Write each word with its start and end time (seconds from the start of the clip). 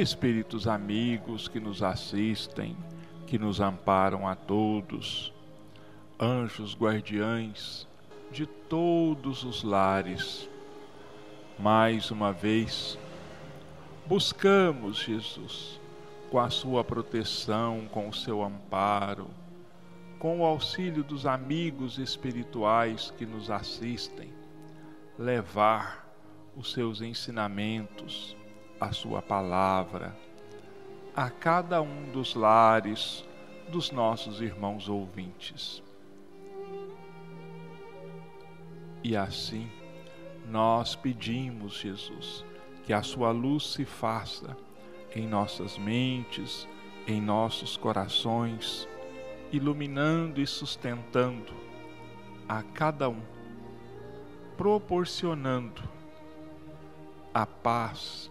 espíritos 0.00 0.68
amigos 0.68 1.48
que 1.48 1.58
nos 1.58 1.82
assistem, 1.82 2.76
que 3.26 3.38
nos 3.38 3.60
amparam 3.60 4.28
a 4.28 4.34
todos, 4.34 5.32
anjos 6.20 6.76
guardiães 6.76 7.88
de 8.30 8.44
todos 8.46 9.42
os 9.42 9.62
lares. 9.62 10.48
Mais 11.58 12.10
uma 12.10 12.30
vez, 12.30 12.98
buscamos 14.06 14.98
Jesus 14.98 15.80
com 16.30 16.38
a 16.38 16.50
sua 16.50 16.84
proteção, 16.84 17.88
com 17.90 18.08
o 18.08 18.12
seu 18.12 18.42
amparo, 18.42 19.30
com 20.18 20.40
o 20.40 20.44
auxílio 20.44 21.02
dos 21.02 21.24
amigos 21.24 21.98
espirituais 21.98 23.14
que 23.16 23.24
nos 23.24 23.50
assistem, 23.50 24.30
levar 25.18 26.06
os 26.54 26.72
seus 26.72 27.00
ensinamentos, 27.00 28.36
a 28.80 28.92
sua 28.92 29.22
palavra, 29.22 30.16
a 31.14 31.30
cada 31.30 31.80
um 31.80 32.10
dos 32.10 32.34
lares 32.34 33.24
dos 33.68 33.90
nossos 33.90 34.40
irmãos 34.40 34.88
ouvintes. 34.88 35.82
E 39.02 39.16
assim, 39.16 39.70
nós 40.48 40.94
pedimos, 40.94 41.74
Jesus, 41.74 42.44
que 42.84 42.92
a 42.92 43.02
sua 43.02 43.30
luz 43.30 43.72
se 43.72 43.84
faça 43.84 44.56
em 45.14 45.26
nossas 45.26 45.78
mentes, 45.78 46.68
em 47.06 47.20
nossos 47.20 47.76
corações, 47.76 48.88
iluminando 49.52 50.40
e 50.40 50.46
sustentando 50.46 51.54
a 52.48 52.62
cada 52.62 53.08
um, 53.08 53.22
proporcionando 54.56 55.82
a 57.32 57.46
paz, 57.46 58.30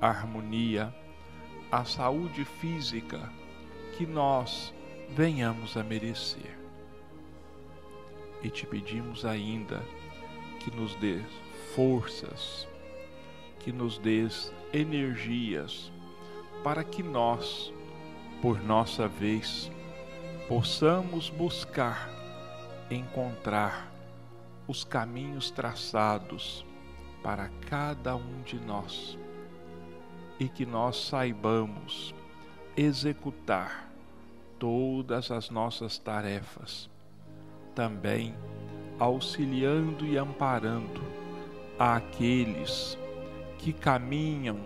harmonia, 0.00 0.94
a 1.70 1.84
saúde 1.84 2.44
física 2.44 3.30
que 3.96 4.06
nós 4.06 4.72
venhamos 5.10 5.76
a 5.76 5.82
merecer. 5.82 6.56
E 8.42 8.48
te 8.48 8.66
pedimos 8.66 9.24
ainda 9.24 9.82
que 10.60 10.70
nos 10.70 10.94
dê 10.96 11.20
forças, 11.74 12.68
que 13.58 13.72
nos 13.72 13.98
dê 13.98 14.26
energias 14.72 15.92
para 16.62 16.84
que 16.84 17.02
nós, 17.02 17.72
por 18.40 18.62
nossa 18.62 19.08
vez, 19.08 19.70
possamos 20.48 21.28
buscar 21.28 22.08
encontrar 22.90 23.92
os 24.66 24.84
caminhos 24.84 25.50
traçados 25.50 26.64
para 27.22 27.48
cada 27.68 28.14
um 28.14 28.42
de 28.42 28.58
nós 28.60 29.18
e 30.38 30.48
que 30.48 30.64
nós 30.64 31.08
saibamos 31.08 32.14
executar 32.76 33.90
todas 34.58 35.30
as 35.30 35.50
nossas 35.50 35.98
tarefas, 35.98 36.88
também 37.74 38.34
auxiliando 38.98 40.06
e 40.06 40.16
amparando 40.16 41.00
aqueles 41.78 42.98
que 43.58 43.72
caminham 43.72 44.58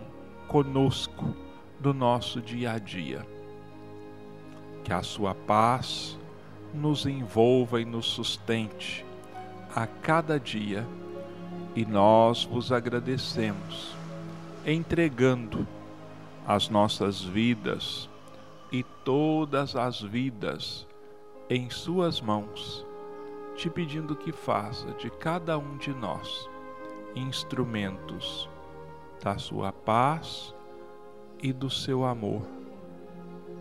conosco 0.49 1.35
do 1.81 1.93
nosso 1.93 2.41
dia 2.41 2.73
a 2.73 2.79
dia. 2.79 3.27
Que 4.85 4.93
a 4.93 5.03
sua 5.03 5.35
paz 5.35 6.19
nos 6.75 7.07
envolva 7.07 7.81
e 7.81 7.85
nos 7.85 8.07
sustente 8.07 9.05
a 9.75 9.87
cada 9.87 10.39
dia 10.39 10.87
e 11.75 11.85
nós 11.85 12.45
vos 12.45 12.73
agradecemos 12.73 14.02
entregando 14.65 15.67
as 16.47 16.69
nossas 16.69 17.23
vidas 17.23 18.09
e 18.71 18.83
todas 19.05 19.77
as 19.77 20.01
vidas 20.01 20.87
em 21.51 21.69
Suas 21.69 22.21
mãos, 22.21 22.87
te 23.57 23.69
pedindo 23.69 24.17
que 24.17 24.33
faça 24.33 24.93
de 24.93 25.11
cada 25.11 25.59
um 25.59 25.77
de 25.77 25.93
nós 25.93 26.49
instrumentos 27.15 28.49
da 29.23 29.37
Sua 29.37 29.73
paz 29.73 30.55
e 31.43 31.53
do 31.53 31.69
seu 31.69 32.05
amor, 32.05 32.43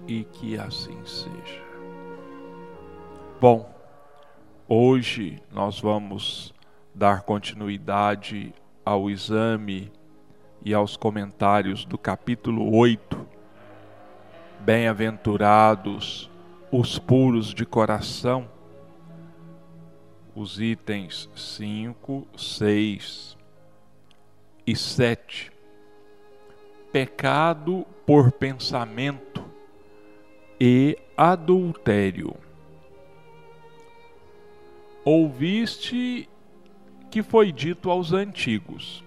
e 0.07 0.23
que 0.23 0.57
assim 0.57 1.03
seja. 1.05 1.61
Bom, 3.39 3.73
hoje 4.67 5.41
nós 5.51 5.79
vamos 5.79 6.53
dar 6.93 7.23
continuidade 7.23 8.53
ao 8.85 9.09
exame 9.09 9.91
e 10.63 10.73
aos 10.73 10.95
comentários 10.95 11.85
do 11.85 11.97
capítulo 11.97 12.75
8. 12.75 13.27
Bem-aventurados 14.59 16.29
os 16.71 16.97
puros 16.97 17.53
de 17.53 17.65
coração, 17.65 18.47
os 20.35 20.61
itens 20.61 21.29
5, 21.35 22.27
6 22.37 23.37
e 24.65 24.75
7. 24.75 25.51
Pecado 26.91 27.85
por 28.05 28.31
pensamento 28.31 29.43
e 30.59 30.97
adultério. 31.17 32.35
Ouviste 35.03 36.29
que 37.09 37.23
foi 37.23 37.51
dito 37.51 37.89
aos 37.89 38.13
antigos: 38.13 39.03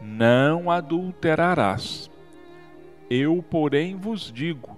não 0.00 0.70
adulterarás. 0.70 2.10
Eu, 3.10 3.42
porém, 3.42 3.96
vos 3.96 4.32
digo 4.32 4.76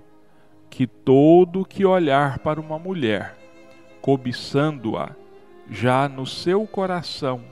que 0.68 0.86
todo 0.86 1.64
que 1.64 1.84
olhar 1.84 2.38
para 2.38 2.60
uma 2.60 2.78
mulher, 2.78 3.36
cobiçando-a, 4.00 5.10
já 5.68 6.08
no 6.08 6.26
seu 6.26 6.66
coração 6.66 7.42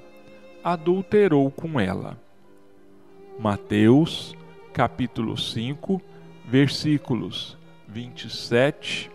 adulterou 0.62 1.50
com 1.50 1.78
ela. 1.78 2.18
Mateus, 3.38 4.34
capítulo 4.72 5.36
5, 5.36 6.00
versículos 6.44 7.56
27 7.86 9.10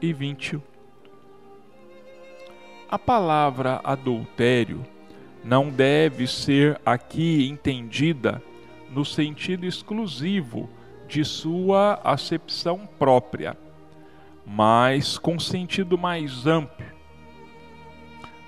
e 0.00 0.12
21. 0.12 0.60
A 2.88 2.98
palavra 2.98 3.80
adultério 3.84 4.82
não 5.44 5.70
deve 5.70 6.26
ser 6.26 6.80
aqui 6.84 7.48
entendida 7.48 8.42
no 8.90 9.04
sentido 9.04 9.64
exclusivo 9.64 10.68
de 11.06 11.24
sua 11.24 12.00
acepção 12.04 12.88
própria, 12.98 13.56
mas 14.46 15.18
com 15.18 15.38
sentido 15.38 15.96
mais 15.96 16.46
amplo. 16.46 16.86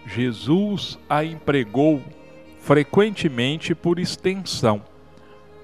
Jesus 0.06 0.99
a 1.09 1.25
empregou 1.25 2.03
frequentemente 2.59 3.75
por 3.75 3.99
extensão 3.99 4.83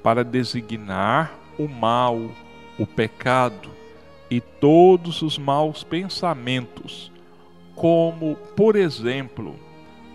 para 0.03 0.25
designar 0.25 1.39
o 1.59 1.69
mal, 1.69 2.19
o 2.79 2.87
pecado 2.87 3.71
e 4.31 4.41
todos 4.41 5.23
os 5.23 5.39
maus 5.39 5.83
pensamentos, 5.83 7.11
como, 7.75 8.37
por 8.57 8.77
exemplo, 8.77 9.55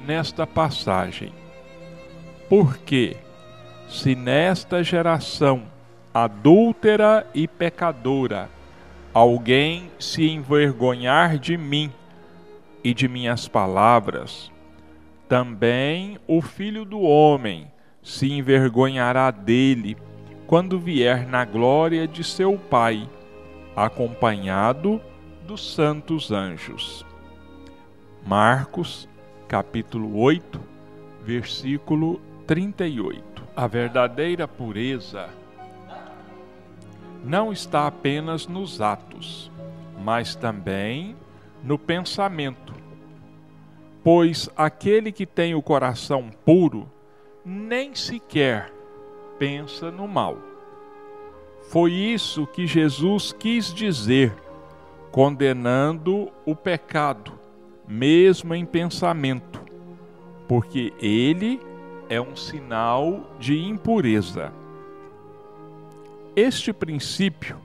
nesta 0.06 0.46
passagem. 0.46 1.34
Porque, 2.50 3.18
se 3.88 4.16
nesta 4.16 4.84
geração 4.84 5.64
adúltera 6.14 7.26
e 7.34 7.48
pecadora 7.48 8.50
alguém 9.14 9.90
se 10.00 10.30
envergonhar 10.30 11.38
de 11.38 11.58
mim 11.58 11.92
e 12.84 12.94
de 12.94 13.08
minhas 13.08 13.48
palavras, 13.48 14.52
também 15.28 16.18
o 16.28 16.42
filho 16.42 16.84
do 16.84 17.00
homem 17.02 17.72
se 18.04 18.32
envergonhará 18.32 19.32
dele 19.32 19.96
quando 20.48 20.80
vier 20.80 21.26
na 21.26 21.46
glória 21.46 22.06
de 22.08 22.24
seu 22.24 22.58
Pai, 22.58 23.08
acompanhado 23.76 25.02
dos 25.48 25.74
santos 25.74 26.32
anjos. 26.32 27.06
Marcos 28.26 29.08
capítulo 29.52 30.18
8, 30.18 30.62
versículo 31.24 32.22
38. 32.48 33.44
A 33.54 33.68
verdadeira 33.68 34.48
pureza 34.48 35.28
não 37.22 37.52
está 37.52 37.86
apenas 37.86 38.48
nos 38.48 38.80
atos, 38.80 39.52
mas 40.02 40.36
também 40.36 41.18
no 41.62 41.78
pensamento. 41.78 42.74
Pois 44.02 44.50
aquele 44.56 45.12
que 45.12 45.26
tem 45.26 45.54
o 45.54 45.62
coração 45.62 46.32
puro 46.46 46.90
nem 47.44 47.94
sequer 47.94 48.72
pensa 49.38 49.92
no 49.92 50.08
mal. 50.08 50.38
Foi 51.64 51.92
isso 51.92 52.48
que 52.48 52.66
Jesus 52.66 53.34
quis 53.34 53.74
dizer, 53.74 54.34
condenando 55.12 56.32
o 56.46 56.56
pecado 56.56 57.41
mesmo 57.92 58.56
em 58.56 58.66
pensamento, 58.66 59.62
porque 60.48 60.94
ele 61.02 61.60
é 62.08 62.22
um 62.22 62.38
sinal 62.38 63.36
de 63.38 63.60
impureza. 63.60 64.54
Este 66.34 66.72
princípio 66.72 67.58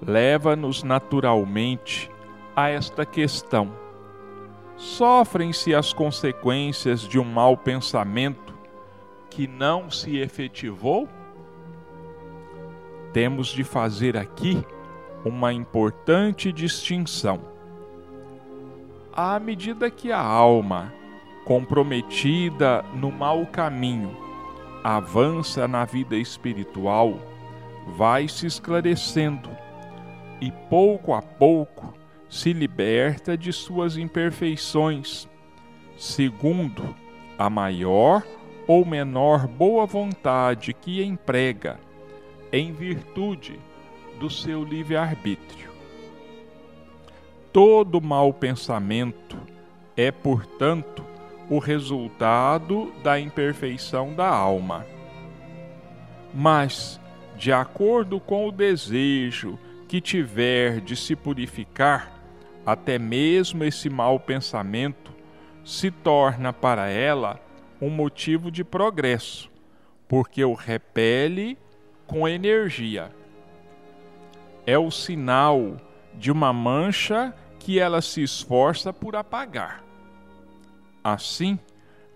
leva-nos 0.00 0.82
naturalmente 0.82 2.10
a 2.54 2.70
esta 2.70 3.04
questão: 3.04 3.70
sofrem-se 4.78 5.74
as 5.74 5.92
consequências 5.92 7.02
de 7.02 7.18
um 7.18 7.24
mau 7.24 7.54
pensamento 7.54 8.54
que 9.28 9.46
não 9.46 9.90
se 9.90 10.16
efetivou? 10.16 11.06
Temos 13.12 13.48
de 13.48 13.62
fazer 13.62 14.16
aqui 14.16 14.64
uma 15.22 15.52
importante 15.52 16.50
distinção. 16.50 17.55
À 19.16 19.40
medida 19.40 19.90
que 19.90 20.12
a 20.12 20.20
alma, 20.20 20.92
comprometida 21.46 22.84
no 22.92 23.10
mau 23.10 23.46
caminho, 23.46 24.14
avança 24.84 25.66
na 25.66 25.86
vida 25.86 26.14
espiritual, 26.16 27.18
vai 27.96 28.28
se 28.28 28.46
esclarecendo 28.46 29.48
e 30.38 30.52
pouco 30.68 31.14
a 31.14 31.22
pouco 31.22 31.94
se 32.28 32.52
liberta 32.52 33.38
de 33.38 33.54
suas 33.54 33.96
imperfeições, 33.96 35.26
segundo 35.96 36.94
a 37.38 37.48
maior 37.48 38.22
ou 38.68 38.84
menor 38.84 39.46
boa 39.46 39.86
vontade 39.86 40.74
que 40.74 41.02
emprega, 41.02 41.80
em 42.52 42.70
virtude 42.70 43.58
do 44.20 44.28
seu 44.28 44.62
livre-arbítrio. 44.62 45.75
Todo 47.56 48.02
mau 48.02 48.34
pensamento 48.34 49.38
é, 49.96 50.12
portanto, 50.12 51.02
o 51.48 51.58
resultado 51.58 52.92
da 53.02 53.18
imperfeição 53.18 54.12
da 54.12 54.28
alma. 54.28 54.84
Mas, 56.34 57.00
de 57.34 57.50
acordo 57.54 58.20
com 58.20 58.46
o 58.46 58.52
desejo 58.52 59.58
que 59.88 60.02
tiver 60.02 60.82
de 60.82 60.94
se 60.94 61.16
purificar, 61.16 62.12
até 62.66 62.98
mesmo 62.98 63.64
esse 63.64 63.88
mau 63.88 64.20
pensamento 64.20 65.10
se 65.64 65.90
torna 65.90 66.52
para 66.52 66.90
ela 66.90 67.40
um 67.80 67.88
motivo 67.88 68.50
de 68.50 68.62
progresso, 68.64 69.50
porque 70.06 70.44
o 70.44 70.52
repele 70.52 71.56
com 72.06 72.28
energia. 72.28 73.10
É 74.66 74.76
o 74.76 74.90
sinal 74.90 75.78
de 76.18 76.30
uma 76.30 76.52
mancha 76.52 77.34
que 77.66 77.80
ela 77.80 78.00
se 78.00 78.22
esforça 78.22 78.92
por 78.92 79.16
apagar. 79.16 79.82
Assim, 81.02 81.58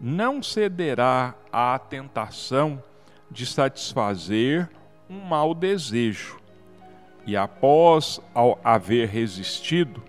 não 0.01 0.41
cederá 0.41 1.35
à 1.53 1.77
tentação 1.77 2.81
de 3.29 3.45
satisfazer 3.45 4.71
um 5.09 5.19
mau 5.19 5.53
desejo, 5.53 6.39
e 7.27 7.37
após 7.37 8.21
haver 8.63 9.09
resistido, 9.09 10.01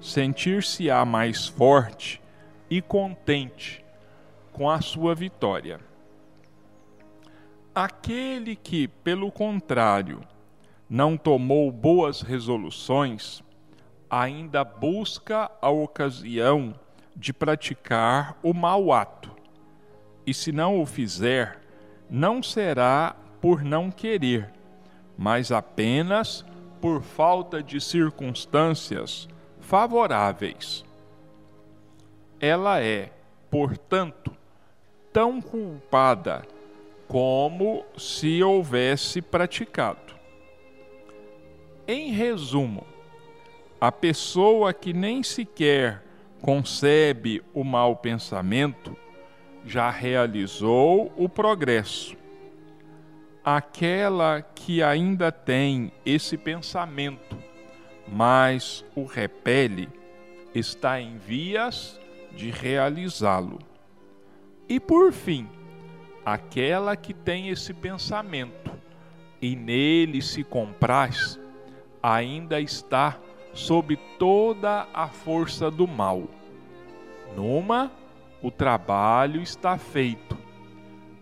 sentir-se-á 0.00 1.04
mais 1.04 1.48
forte 1.48 2.22
e 2.70 2.80
contente 2.80 3.84
com 4.52 4.70
a 4.70 4.80
sua 4.80 5.12
vitória. 5.12 5.80
Aquele 7.74 8.54
que, 8.54 8.86
pelo 8.86 9.32
contrário, 9.32 10.20
não 10.88 11.16
tomou 11.16 11.72
boas 11.72 12.22
resoluções, 12.22 13.42
ainda 14.08 14.64
busca 14.64 15.50
a 15.60 15.70
ocasião 15.70 16.74
de 17.16 17.32
praticar 17.32 18.38
o 18.42 18.52
mau 18.52 18.92
ato. 18.92 19.30
E 20.26 20.32
se 20.32 20.52
não 20.52 20.80
o 20.80 20.86
fizer, 20.86 21.60
não 22.08 22.42
será 22.42 23.14
por 23.40 23.62
não 23.62 23.90
querer, 23.90 24.50
mas 25.16 25.52
apenas 25.52 26.44
por 26.80 27.02
falta 27.02 27.62
de 27.62 27.80
circunstâncias 27.80 29.28
favoráveis. 29.60 30.84
Ela 32.40 32.80
é, 32.80 33.10
portanto, 33.50 34.34
tão 35.12 35.40
culpada 35.40 36.46
como 37.06 37.84
se 37.96 38.42
houvesse 38.42 39.22
praticado. 39.22 40.14
Em 41.86 42.12
resumo, 42.12 42.86
a 43.86 43.92
pessoa 43.92 44.72
que 44.72 44.94
nem 44.94 45.22
sequer 45.22 46.02
concebe 46.40 47.42
o 47.52 47.62
mau 47.62 47.94
pensamento 47.94 48.96
já 49.62 49.90
realizou 49.90 51.12
o 51.18 51.28
progresso. 51.28 52.16
Aquela 53.44 54.40
que 54.40 54.82
ainda 54.82 55.30
tem 55.30 55.92
esse 56.02 56.38
pensamento, 56.38 57.36
mas 58.08 58.82
o 58.96 59.04
repele, 59.04 59.90
está 60.54 60.98
em 60.98 61.18
vias 61.18 62.00
de 62.34 62.50
realizá-lo. 62.50 63.58
E 64.66 64.80
por 64.80 65.12
fim, 65.12 65.46
aquela 66.24 66.96
que 66.96 67.12
tem 67.12 67.50
esse 67.50 67.74
pensamento 67.74 68.72
e 69.42 69.54
nele 69.54 70.22
se 70.22 70.42
compraz, 70.42 71.38
ainda 72.02 72.58
está 72.58 73.20
sob 73.54 73.96
toda 74.18 74.86
a 74.92 75.08
força 75.08 75.70
do 75.70 75.86
mal. 75.86 76.24
Numa, 77.36 77.90
o 78.42 78.50
trabalho 78.50 79.40
está 79.40 79.78
feito, 79.78 80.36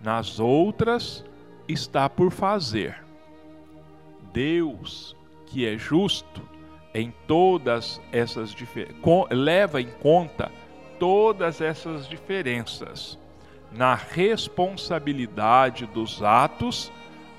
nas 0.02 0.40
outras, 0.40 1.25
está 1.69 2.08
por 2.08 2.31
fazer. 2.32 3.02
Deus, 4.32 5.14
que 5.46 5.67
é 5.67 5.76
justo 5.76 6.43
em 6.94 7.12
todas 7.26 8.00
essas 8.11 8.55
leva 9.31 9.81
em 9.81 9.88
conta 10.00 10.50
todas 10.99 11.61
essas 11.61 12.08
diferenças 12.08 13.19
na 13.70 13.94
responsabilidade 13.94 15.87
dos 15.87 16.23
atos 16.23 16.93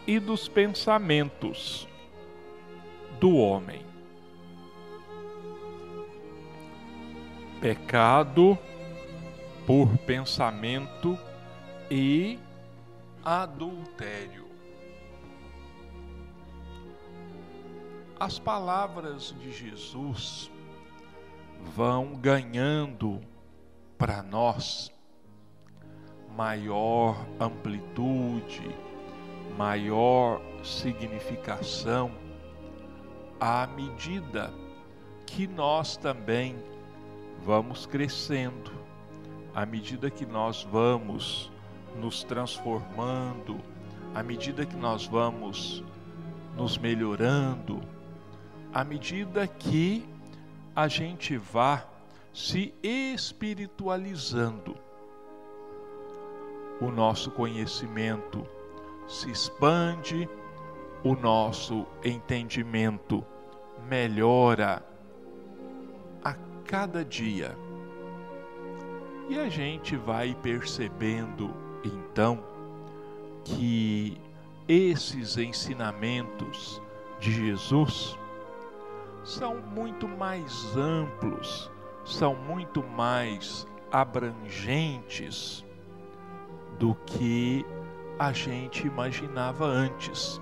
e 0.08 0.20
dos 0.20 0.48
pensamentos 0.48 1.88
do 3.20 3.36
homem. 3.36 3.93
Pecado 7.64 8.60
por 9.66 9.98
pensamento 10.00 11.18
e 11.90 12.38
adultério. 13.24 14.48
As 18.20 18.38
palavras 18.38 19.34
de 19.40 19.54
Jesus 19.54 20.52
vão 21.74 22.16
ganhando 22.16 23.22
para 23.98 24.22
nós 24.22 24.92
maior 26.36 27.16
amplitude, 27.40 28.76
maior 29.58 30.42
significação 30.66 32.12
à 33.40 33.66
medida 33.68 34.54
que 35.26 35.48
nós 35.48 35.96
também 35.96 36.73
vamos 37.46 37.86
crescendo, 37.86 38.72
à 39.54 39.66
medida 39.66 40.10
que 40.10 40.26
nós 40.26 40.64
vamos 40.64 41.52
nos 41.96 42.24
transformando, 42.24 43.60
à 44.16 44.24
medida 44.24 44.66
que 44.66 44.76
nós 44.76 45.06
vamos 45.06 45.84
nos 46.56 46.78
melhorando, 46.78 47.82
à 48.74 48.84
medida 48.84 49.48
que 49.48 50.08
a 50.76 50.88
gente 50.88 51.38
vá 51.38 51.86
se 52.34 52.74
espiritualizando 52.82 54.76
o 56.82 56.92
nosso 56.92 57.32
conhecimento 57.32 58.46
se 59.08 59.30
expande, 59.30 60.28
o 61.04 61.16
nosso 61.16 61.86
entendimento 62.04 63.24
melhora 63.88 64.84
cada 66.66 67.04
dia. 67.04 67.58
E 69.30 69.40
a 69.40 69.48
gente 69.50 69.96
vai 69.96 70.36
percebendo 70.42 71.54
então 71.84 72.44
que 73.44 74.18
esses 74.68 75.38
ensinamentos 75.38 76.82
de 77.20 77.32
Jesus 77.32 78.18
são 79.24 79.58
muito 79.62 80.08
mais 80.08 80.76
amplos, 80.76 81.72
são 82.04 82.36
muito 82.36 82.84
mais 82.84 83.68
abrangentes 83.92 85.66
do 86.78 86.96
que 87.06 87.66
a 88.20 88.32
gente 88.32 88.88
imaginava 88.88 89.66
antes. 89.66 90.42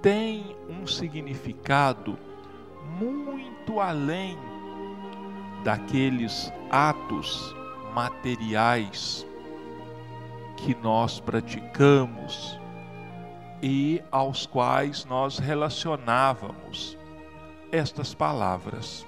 Tem 0.00 0.56
um 0.68 0.86
significado 0.86 2.18
muito 2.88 3.80
além 3.80 4.38
daqueles 5.62 6.52
atos 6.70 7.54
materiais 7.94 9.26
que 10.56 10.74
nós 10.82 11.20
praticamos 11.20 12.58
e 13.62 14.02
aos 14.10 14.46
quais 14.46 15.04
nós 15.04 15.38
relacionávamos 15.38 16.96
estas 17.72 18.14
palavras. 18.14 19.06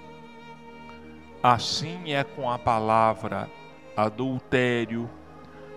Assim 1.42 2.12
é 2.12 2.22
com 2.22 2.50
a 2.50 2.58
palavra 2.58 3.48
adultério, 3.96 5.08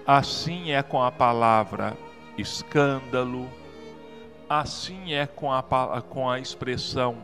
assim 0.06 0.72
é 0.72 0.84
com 0.84 1.02
a 1.02 1.12
palavra 1.12 1.98
escândalo, 2.38 3.48
assim 4.50 5.14
é 5.14 5.26
com 5.26 5.52
a, 5.52 5.64
com 6.10 6.30
a 6.30 6.40
expressão 6.40 7.18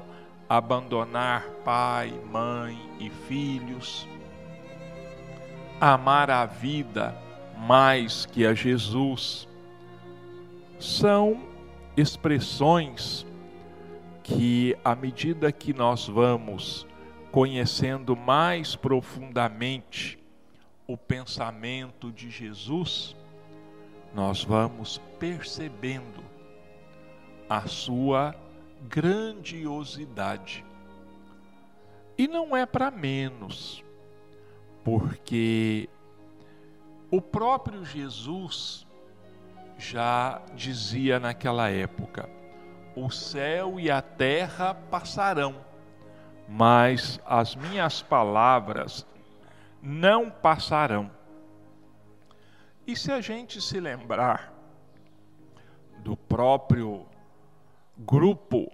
abandonar 0.50 1.46
pai, 1.63 2.12
mãe 2.32 2.75
e 3.00 3.10
filhos, 3.10 4.08
amar 5.79 6.32
a 6.32 6.46
vida 6.48 7.15
mais 7.56 8.25
que 8.25 8.46
a 8.46 8.53
Jesus, 8.53 9.48
são 10.79 11.39
expressões 11.96 13.27
que, 14.24 14.75
à 14.84 14.96
medida 14.96 15.51
que 15.51 15.74
nós 15.74 16.08
vamos 16.08 16.88
conhecendo 17.32 18.15
mais 18.15 18.75
profundamente 18.75 20.18
o 20.88 20.98
pensamento 20.98 22.12
de 22.12 22.32
Jesus, 22.32 23.15
nós 24.15 24.44
vamos 24.44 25.00
percebendo 25.20 26.24
a 27.48 27.68
sua 27.68 28.36
grandiosidade. 28.88 30.66
E 32.18 32.28
não 32.28 32.56
é 32.56 32.66
para 32.66 32.92
menos, 32.92 33.84
porque 34.84 35.90
o 37.10 37.22
próprio 37.22 37.86
Jesus 37.86 38.86
já 39.78 40.42
dizia 40.54 41.20
naquela 41.20 41.70
época: 41.70 42.30
o 42.96 43.10
céu 43.10 43.80
e 43.80 43.90
a 43.90 44.02
terra 44.02 44.74
passarão, 44.74 45.56
mas 46.48 47.20
as 47.26 47.56
minhas 47.56 48.02
palavras 48.02 49.06
não 49.82 50.30
passarão. 50.30 51.10
E 52.86 52.96
se 52.96 53.12
a 53.12 53.22
gente 53.22 53.62
se 53.62 53.80
lembrar 53.80 54.54
do 56.00 56.18
próprio 56.18 57.06
grupo 58.00 58.72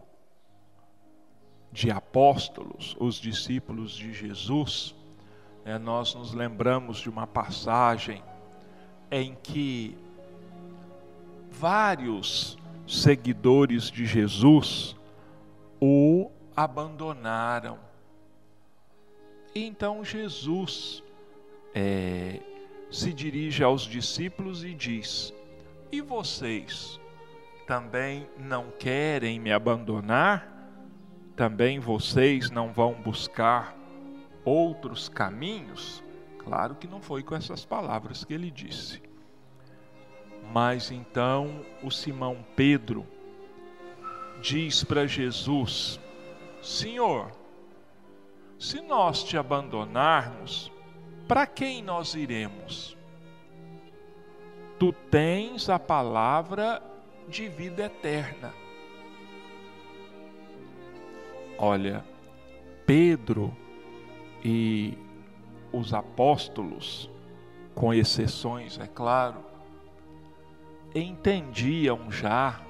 de 1.71 1.89
apóstolos, 1.89 2.95
os 2.99 3.15
discípulos 3.15 3.91
de 3.91 4.13
Jesus, 4.13 4.95
né, 5.65 5.77
nós 5.77 6.13
nos 6.13 6.33
lembramos 6.33 6.99
de 6.99 7.09
uma 7.09 7.25
passagem 7.25 8.23
em 9.11 9.35
que 9.35 9.97
vários 11.49 12.57
seguidores 12.87 13.89
de 13.89 14.05
Jesus 14.05 14.95
o 15.81 16.29
abandonaram. 16.55 17.79
Então 19.55 20.05
Jesus 20.05 21.03
é, 21.73 22.41
se 22.91 23.11
dirige 23.11 23.63
aos 23.63 23.81
discípulos 23.81 24.63
e 24.63 24.73
diz: 24.73 25.33
E 25.91 25.99
vocês 25.99 26.99
também 27.65 28.29
não 28.37 28.71
querem 28.71 29.39
me 29.39 29.51
abandonar? 29.51 30.51
Também 31.35 31.79
vocês 31.79 32.49
não 32.49 32.71
vão 32.71 32.93
buscar 32.93 33.75
outros 34.43 35.09
caminhos? 35.09 36.03
Claro 36.39 36.75
que 36.75 36.87
não 36.87 37.01
foi 37.01 37.23
com 37.23 37.35
essas 37.35 37.65
palavras 37.65 38.23
que 38.23 38.33
ele 38.33 38.51
disse. 38.51 39.01
Mas 40.53 40.91
então 40.91 41.65
o 41.81 41.89
Simão 41.89 42.45
Pedro 42.55 43.05
diz 44.41 44.83
para 44.83 45.07
Jesus: 45.07 45.99
Senhor, 46.61 47.31
se 48.59 48.79
nós 48.81 49.23
te 49.23 49.37
abandonarmos, 49.37 50.71
para 51.27 51.47
quem 51.47 51.81
nós 51.81 52.13
iremos? 52.13 52.95
Tu 54.77 54.93
tens 55.09 55.69
a 55.69 55.79
palavra 55.79 56.81
de 57.27 57.47
vida 57.49 57.85
eterna. 57.85 58.53
Olha, 61.57 62.03
Pedro 62.85 63.55
e 64.43 64.97
os 65.71 65.93
apóstolos, 65.93 67.09
com 67.73 67.93
exceções, 67.93 68.77
é 68.79 68.87
claro, 68.87 69.43
entendiam 70.93 72.11
já 72.11 72.61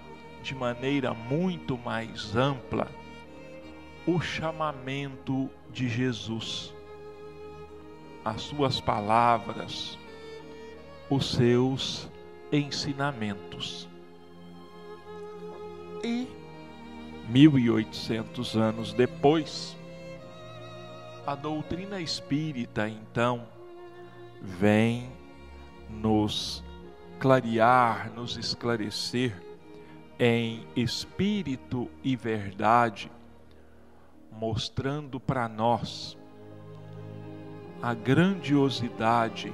de 0.42 0.56
maneira 0.56 1.14
muito 1.14 1.78
mais 1.78 2.36
ampla 2.36 2.88
o 4.08 4.22
chamamento 4.22 5.50
de 5.72 5.90
Jesus, 5.90 6.74
as 8.24 8.42
suas 8.42 8.80
palavras, 8.80 9.98
os 11.10 11.32
seus 11.32 12.10
ensinamentos. 12.52 13.90
E 16.06 16.28
1800 17.30 18.56
anos 18.56 18.94
depois, 18.94 19.76
a 21.26 21.34
doutrina 21.34 22.00
espírita 22.00 22.88
então 22.88 23.48
vem 24.40 25.10
nos 25.90 26.64
clarear, 27.20 28.12
nos 28.14 28.38
esclarecer 28.38 29.36
em 30.20 30.68
espírito 30.76 31.90
e 32.04 32.16
verdade, 32.16 33.12
mostrando 34.32 35.20
para 35.20 35.50
nós 35.50 36.16
a 37.82 37.96
grandiosidade 37.96 39.52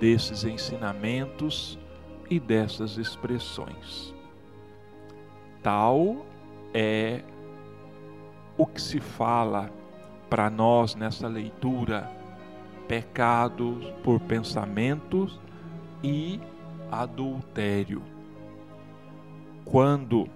desses 0.00 0.42
ensinamentos 0.42 1.78
e 2.28 2.40
dessas 2.40 2.96
expressões. 2.96 4.13
Tal 5.64 6.26
é 6.74 7.22
o 8.58 8.66
que 8.66 8.82
se 8.82 9.00
fala 9.00 9.70
para 10.28 10.50
nós 10.50 10.94
nessa 10.94 11.26
leitura: 11.26 12.06
pecados 12.86 13.90
por 14.02 14.20
pensamentos 14.20 15.40
e 16.02 16.38
adultério. 16.92 18.02
Quando 19.64 20.28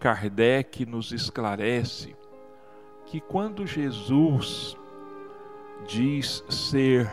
Kardec 0.00 0.86
nos 0.86 1.12
esclarece 1.12 2.16
que 3.04 3.20
quando 3.20 3.66
Jesus 3.66 4.74
diz 5.86 6.42
ser 6.48 7.12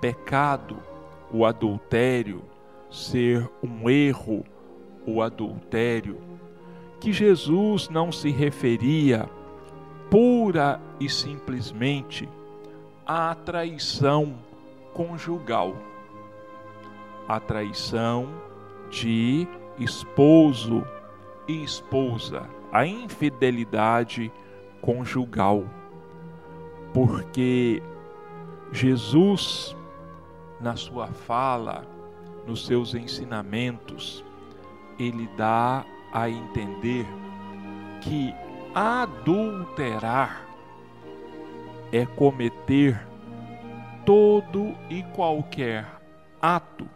pecado 0.00 0.78
o 1.30 1.44
adultério, 1.44 2.42
ser 2.90 3.46
um 3.62 3.90
erro 3.90 4.42
o 5.06 5.22
adultério, 5.22 6.18
que 7.00 7.12
Jesus 7.12 7.88
não 7.88 8.12
se 8.12 8.30
referia 8.30 9.28
pura 10.10 10.80
e 10.98 11.08
simplesmente 11.08 12.28
à 13.06 13.34
traição 13.34 14.34
conjugal 14.92 15.74
a 17.30 17.38
traição 17.38 18.28
de 18.90 19.46
esposo 19.78 20.84
e 21.46 21.62
esposa, 21.62 22.50
a 22.72 22.84
infidelidade 22.84 24.32
conjugal. 24.80 25.64
Porque 26.92 27.80
Jesus, 28.72 29.76
na 30.60 30.74
sua 30.74 31.06
fala, 31.06 31.86
nos 32.48 32.66
seus 32.66 32.96
ensinamentos, 32.96 34.24
ele 35.00 35.26
dá 35.34 35.84
a 36.12 36.28
entender 36.28 37.06
que 38.02 38.34
adulterar 38.74 40.46
é 41.90 42.04
cometer 42.04 43.00
todo 44.04 44.76
e 44.90 45.02
qualquer 45.14 45.86
ato 46.40 46.86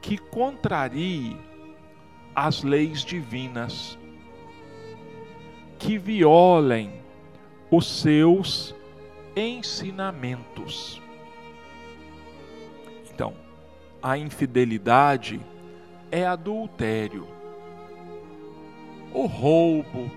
que 0.00 0.16
contrarie 0.16 1.36
as 2.34 2.62
leis 2.62 3.04
divinas, 3.04 3.98
que 5.78 5.98
violem 5.98 7.02
os 7.70 8.00
seus 8.00 8.74
ensinamentos. 9.36 11.02
Então, 13.12 13.34
a 14.02 14.16
infidelidade 14.16 15.40
é 16.12 16.26
adultério, 16.26 17.26
o 19.14 19.24
roubo, 19.24 20.10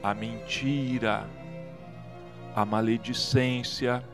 a 0.00 0.14
mentira, 0.14 1.28
a 2.54 2.64
maledicência 2.64 4.04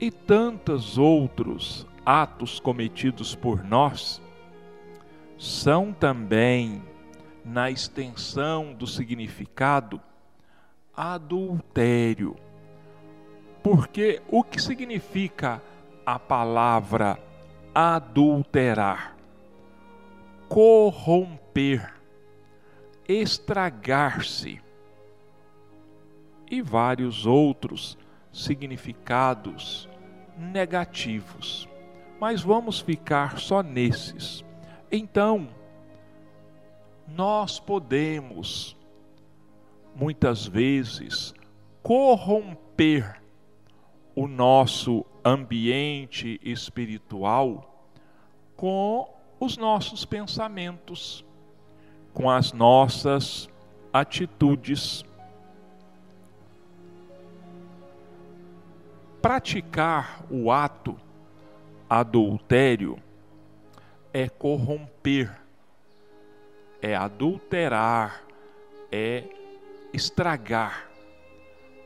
e 0.00 0.08
tantos 0.08 0.96
outros 0.96 1.84
atos 2.04 2.60
cometidos 2.60 3.34
por 3.34 3.64
nós 3.64 4.22
são 5.36 5.92
também, 5.92 6.80
na 7.44 7.68
extensão 7.68 8.72
do 8.72 8.86
significado, 8.86 10.00
adultério. 10.96 12.36
Porque 13.64 14.22
o 14.28 14.44
que 14.44 14.62
significa 14.62 15.60
a 16.04 16.20
palavra 16.20 17.18
adulterar? 17.74 19.15
Corromper, 20.48 21.94
estragar-se 23.08 24.60
e 26.50 26.62
vários 26.62 27.26
outros 27.26 27.98
significados 28.32 29.88
negativos. 30.36 31.68
Mas 32.20 32.42
vamos 32.42 32.80
ficar 32.80 33.38
só 33.38 33.62
nesses. 33.62 34.44
Então, 34.90 35.48
nós 37.08 37.58
podemos 37.58 38.76
muitas 39.94 40.46
vezes 40.46 41.34
corromper 41.82 43.22
o 44.14 44.26
nosso 44.26 45.04
ambiente 45.24 46.40
espiritual 46.42 47.90
com 48.56 49.15
os 49.38 49.56
nossos 49.56 50.04
pensamentos, 50.04 51.24
com 52.12 52.30
as 52.30 52.52
nossas 52.52 53.48
atitudes. 53.92 55.04
Praticar 59.20 60.24
o 60.30 60.50
ato 60.50 60.96
adultério 61.88 62.98
é 64.12 64.28
corromper, 64.28 65.30
é 66.80 66.94
adulterar, 66.94 68.22
é 68.90 69.24
estragar. 69.92 70.88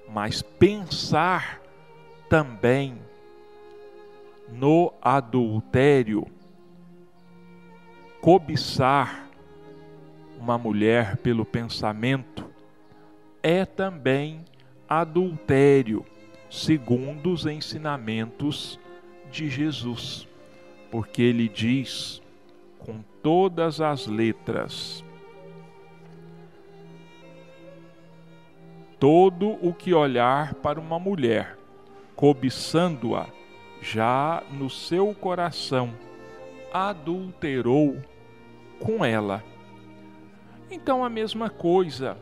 Mas 0.08 0.42
pensar 0.42 1.60
também 2.28 2.98
no 4.48 4.92
adultério, 5.00 6.26
cobiçar 8.20 9.28
uma 10.38 10.58
mulher 10.58 11.16
pelo 11.18 11.44
pensamento, 11.44 12.48
é 13.42 13.64
também 13.64 14.44
adultério, 14.88 16.04
segundo 16.50 17.32
os 17.32 17.46
ensinamentos 17.46 18.78
de 19.30 19.48
Jesus, 19.48 20.26
porque 20.90 21.22
ele 21.22 21.48
diz 21.48 22.20
com 22.78 23.00
todas 23.22 23.80
as 23.80 24.06
letras: 24.06 25.04
Todo 28.98 29.56
o 29.66 29.72
que 29.72 29.94
olhar 29.94 30.54
para 30.54 30.80
uma 30.80 30.98
mulher, 30.98 31.56
cobiçando-a, 32.16 33.26
já 33.80 34.42
no 34.52 34.68
seu 34.68 35.14
coração, 35.14 35.94
adulterou 36.72 38.00
com 38.78 39.04
ela. 39.04 39.42
Então, 40.70 41.04
a 41.04 41.08
mesma 41.08 41.50
coisa 41.50 42.16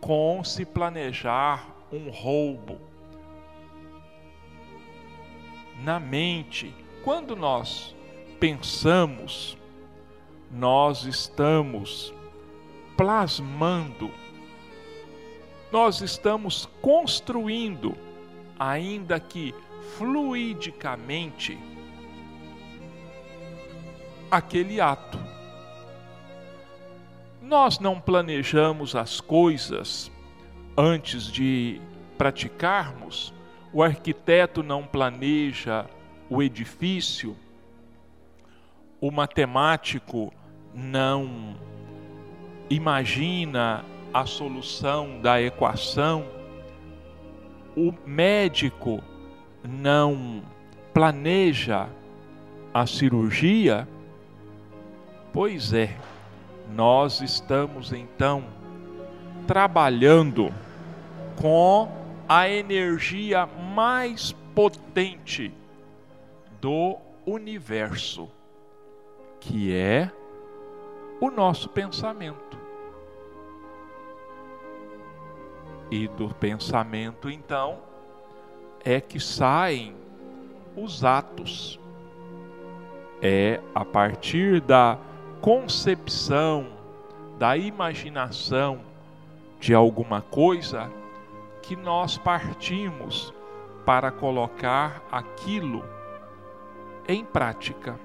com 0.00 0.42
se 0.44 0.64
planejar 0.64 1.68
um 1.92 2.10
roubo, 2.10 2.78
na 5.82 6.00
mente. 6.00 6.74
Quando 7.04 7.36
nós 7.36 7.94
pensamos, 8.40 9.56
nós 10.50 11.04
estamos 11.04 12.12
plasmando, 12.96 14.10
nós 15.70 16.00
estamos 16.00 16.66
construindo, 16.80 17.96
ainda 18.58 19.20
que 19.20 19.54
fluidicamente, 19.96 21.58
aquele 24.30 24.80
ato. 24.80 25.18
Nós 27.40 27.78
não 27.78 28.00
planejamos 28.00 28.94
as 28.94 29.20
coisas 29.20 30.10
antes 30.76 31.24
de 31.24 31.80
praticarmos. 32.16 33.32
O 33.72 33.82
arquiteto 33.82 34.62
não 34.62 34.84
planeja 34.84 35.86
o 36.28 36.42
edifício, 36.42 37.36
o 39.00 39.10
matemático 39.10 40.32
não 40.74 41.56
imagina 42.68 43.84
a 44.12 44.26
solução 44.26 45.20
da 45.20 45.40
equação, 45.40 46.26
o 47.76 47.92
médico 48.06 49.02
não 49.62 50.42
planeja 50.92 51.88
a 52.72 52.86
cirurgia, 52.86 53.86
pois 55.38 55.72
é, 55.72 55.96
nós 56.68 57.20
estamos 57.20 57.92
então 57.92 58.44
trabalhando 59.46 60.52
com 61.40 61.88
a 62.28 62.48
energia 62.48 63.46
mais 63.46 64.32
potente 64.52 65.54
do 66.60 66.98
universo, 67.24 68.28
que 69.38 69.72
é 69.72 70.10
o 71.20 71.30
nosso 71.30 71.68
pensamento. 71.68 72.58
E 75.88 76.08
do 76.08 76.34
pensamento, 76.34 77.30
então, 77.30 77.78
é 78.84 79.00
que 79.00 79.20
saem 79.20 79.94
os 80.74 81.04
atos. 81.04 81.78
É 83.22 83.60
a 83.72 83.84
partir 83.84 84.60
da 84.60 84.98
concepção, 85.40 86.66
da 87.38 87.56
imaginação 87.56 88.80
de 89.60 89.72
alguma 89.72 90.20
coisa 90.20 90.90
que 91.62 91.76
nós 91.76 92.18
partimos 92.18 93.32
para 93.84 94.10
colocar 94.10 95.02
aquilo 95.10 95.84
em 97.06 97.24
prática. 97.24 97.98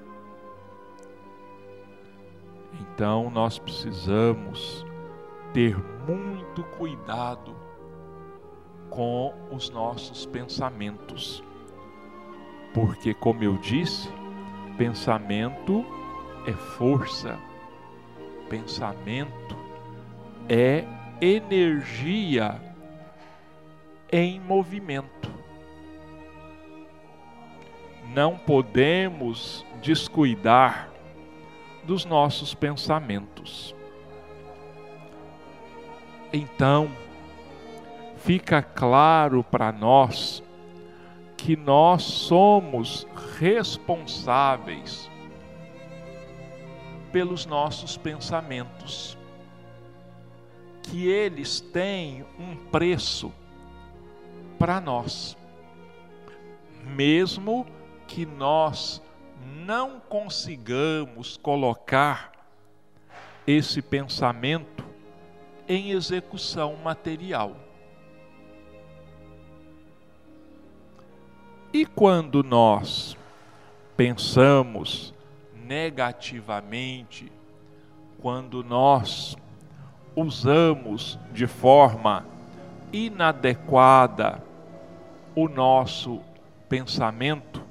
Então 2.79 3.29
nós 3.29 3.57
precisamos 3.57 4.85
ter 5.51 5.77
muito 6.07 6.63
cuidado 6.77 7.55
com 8.89 9.33
os 9.51 9.69
nossos 9.69 10.25
pensamentos. 10.25 11.43
Porque, 12.73 13.13
como 13.13 13.43
eu 13.43 13.57
disse, 13.57 14.09
pensamento 14.77 15.85
é 16.45 16.53
força, 16.53 17.39
pensamento 18.49 19.55
é 20.49 20.83
energia 21.21 22.61
em 24.11 24.39
movimento. 24.39 25.31
Não 28.13 28.37
podemos 28.37 29.65
descuidar 29.81 30.89
dos 31.83 32.05
nossos 32.05 32.53
pensamentos. 32.53 33.75
Então, 36.31 36.91
fica 38.17 38.61
claro 38.61 39.43
para 39.43 39.71
nós 39.71 40.43
que 41.37 41.55
nós 41.55 42.03
somos 42.03 43.07
responsáveis 43.39 45.09
pelos 47.13 47.45
nossos 47.45 47.95
pensamentos, 47.95 49.15
que 50.81 51.07
eles 51.07 51.61
têm 51.61 52.25
um 52.39 52.55
preço 52.71 53.31
para 54.57 54.81
nós. 54.81 55.37
Mesmo 56.83 57.67
que 58.07 58.25
nós 58.25 59.01
não 59.65 59.99
consigamos 59.99 61.37
colocar 61.37 62.31
esse 63.45 63.81
pensamento 63.81 64.83
em 65.67 65.91
execução 65.91 66.75
material. 66.77 67.55
E 71.71 71.85
quando 71.85 72.43
nós 72.43 73.15
pensamos 73.95 75.12
negativamente, 75.73 77.31
quando 78.21 78.63
nós 78.63 79.35
usamos 80.15 81.17
de 81.31 81.47
forma 81.47 82.27
inadequada 82.91 84.43
o 85.35 85.47
nosso 85.49 86.21
pensamento, 86.69 87.65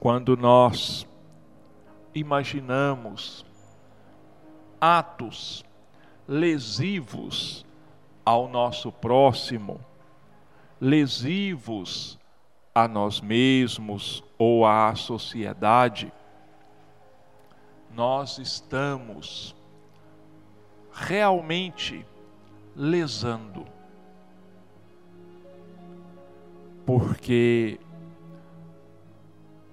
quando 0.00 0.36
nós 0.36 1.06
imaginamos 2.12 3.46
atos 4.80 5.64
lesivos 6.26 7.64
ao 8.24 8.48
nosso 8.48 8.90
próximo, 8.90 9.80
lesivos 10.80 12.18
a 12.74 12.88
nós 12.88 13.20
mesmos 13.20 14.24
ou 14.38 14.64
à 14.64 14.94
sociedade, 14.94 16.12
nós 17.90 18.38
estamos 18.38 19.56
realmente 20.92 22.06
lesando. 22.76 23.66
Porque 26.86 27.80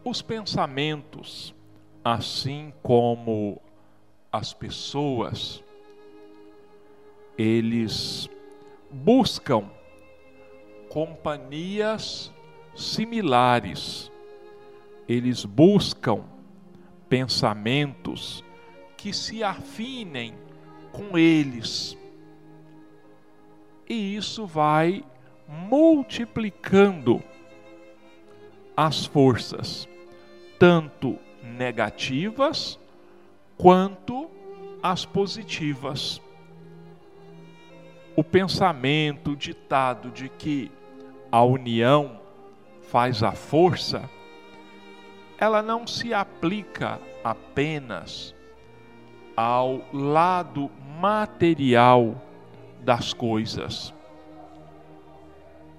os 0.03 0.21
pensamentos, 0.21 1.53
assim 2.03 2.73
como 2.81 3.61
as 4.31 4.53
pessoas, 4.53 5.63
eles 7.37 8.29
buscam 8.91 9.69
companhias 10.89 12.33
similares, 12.75 14.11
eles 15.07 15.45
buscam 15.45 16.23
pensamentos 17.07 18.43
que 18.97 19.13
se 19.13 19.43
afinem 19.43 20.33
com 20.91 21.17
eles. 21.17 21.97
E 23.87 24.15
isso 24.15 24.45
vai 24.45 25.03
multiplicando 25.47 27.21
as 28.75 29.05
forças, 29.05 29.87
tanto 30.57 31.17
negativas 31.43 32.79
quanto 33.57 34.29
as 34.81 35.05
positivas. 35.05 36.21
O 38.15 38.23
pensamento 38.23 39.35
ditado 39.35 40.09
de 40.09 40.29
que 40.29 40.71
a 41.31 41.43
união 41.43 42.19
faz 42.81 43.21
a 43.21 43.33
força, 43.33 44.09
ela 45.37 45.61
não 45.61 45.85
se 45.85 46.13
aplica 46.13 46.99
apenas 47.23 48.33
ao 49.35 49.81
lado 49.91 50.71
material 50.99 52.21
das 52.79 53.13
coisas. 53.13 53.93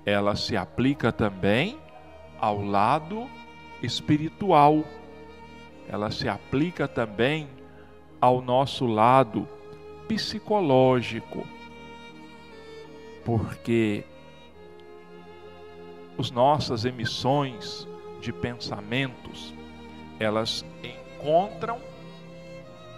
Ela 0.05 0.37
se 0.37 0.57
aplica 0.57 1.11
também 1.11 1.79
ao 2.38 2.62
lado 2.62 3.29
espiritual. 3.83 4.85
Ela 5.88 6.11
se 6.11 6.29
aplica 6.29 6.87
também 6.87 7.49
ao 8.21 8.42
nosso 8.42 8.87
lado 8.87 9.49
psicológico. 10.07 11.47
Porque 13.25 14.05
as 16.19 16.31
nossas 16.31 16.85
emissões 16.85 17.88
de 18.27 18.33
pensamentos, 18.33 19.55
elas 20.19 20.65
encontram 20.83 21.79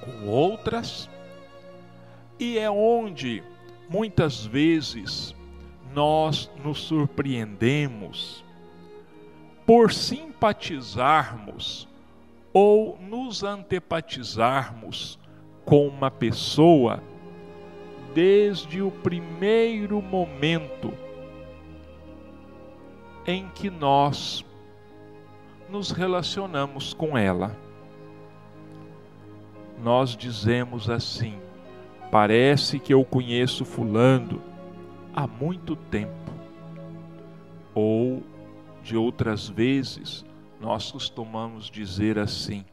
com 0.01 0.27
outras 0.27 1.07
e 2.41 2.57
é 2.59 2.71
onde 2.71 3.43
muitas 3.91 4.47
vezes 4.47 5.35
nós 5.95 6.51
nos 6.65 6.81
surpreendemos 6.81 8.43
por 9.67 9.93
simpatizarmos 9.93 11.87
ou 12.51 12.99
nos 12.99 13.43
antepatizarmos 13.43 15.19
com 15.67 15.89
uma 15.89 16.11
pessoa 16.11 17.03
desde 18.15 18.81
o 18.81 18.91
primeiro 18.91 20.01
momento 20.01 20.91
em 23.27 23.47
que 23.51 23.69
nós 23.69 24.43
nos 25.69 25.91
relacionamos 25.91 26.93
com 26.95 27.17
ela. 27.17 27.57
Nós 29.83 30.17
dizemos 30.17 30.89
assim: 30.91 31.39
parece 32.11 32.79
que 32.79 32.93
eu 32.93 33.05
conheço 33.05 33.65
Fulano 33.65 34.43
há 35.15 35.27
muito 35.27 35.77
tempo. 35.77 36.13
Ou, 37.75 38.23
de 38.83 38.97
outras 38.97 39.49
vezes, 39.49 40.25
nós 40.61 40.91
costumamos 40.91 41.71
dizer 41.71 42.19
assim: 42.19 42.65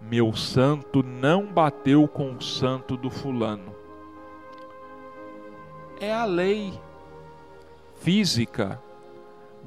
meu 0.00 0.34
santo 0.34 1.02
não 1.02 1.46
bateu 1.46 2.06
com 2.06 2.32
o 2.32 2.42
santo 2.42 2.96
do 2.96 3.10
fulano. 3.10 3.74
É 6.00 6.12
a 6.14 6.24
lei 6.24 6.78
física 7.96 8.80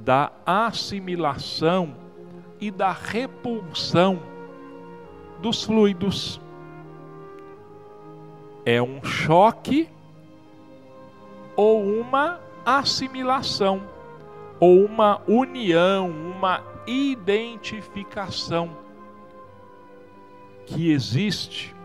da 0.03 0.31
assimilação 0.45 1.95
e 2.59 2.71
da 2.71 2.91
repulsão 2.91 4.19
dos 5.39 5.63
fluidos. 5.63 6.41
É 8.65 8.81
um 8.81 9.03
choque 9.03 9.87
ou 11.55 11.83
uma 11.83 12.39
assimilação, 12.65 13.81
ou 14.59 14.85
uma 14.85 15.21
união, 15.27 16.09
uma 16.09 16.63
identificação 16.87 18.75
que 20.65 20.91
existe 20.91 21.75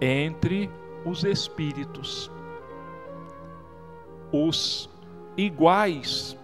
entre 0.00 0.70
os 1.04 1.24
espíritos. 1.24 2.30
Os 4.32 4.88
iguais 5.36 6.36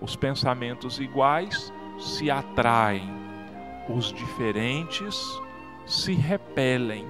os 0.00 0.16
pensamentos 0.16 0.98
iguais 0.98 1.72
se 1.98 2.30
atraem, 2.30 3.08
os 3.88 4.12
diferentes 4.12 5.20
se 5.86 6.14
repelem. 6.14 7.06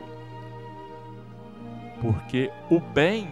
Porque 2.01 2.51
o 2.71 2.81
bem 2.81 3.31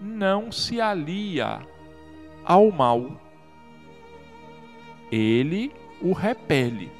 não 0.00 0.50
se 0.50 0.80
alia 0.80 1.60
ao 2.44 2.70
mal, 2.70 3.20
ele 5.10 5.72
o 6.00 6.12
repele, 6.12 6.90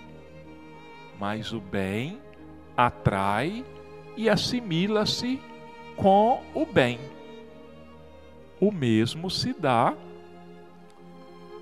mas 1.18 1.52
o 1.52 1.60
bem 1.60 2.20
atrai 2.76 3.64
e 4.16 4.28
assimila-se 4.28 5.40
com 5.96 6.42
o 6.54 6.66
bem. 6.66 6.98
O 8.60 8.70
mesmo 8.70 9.30
se 9.30 9.54
dá 9.54 9.94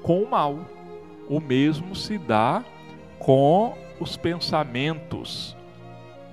com 0.09 0.23
o 0.23 0.31
mal. 0.31 0.59
O 1.29 1.39
mesmo 1.39 1.95
se 1.95 2.17
dá 2.17 2.65
com 3.19 3.77
os 4.01 4.17
pensamentos 4.17 5.55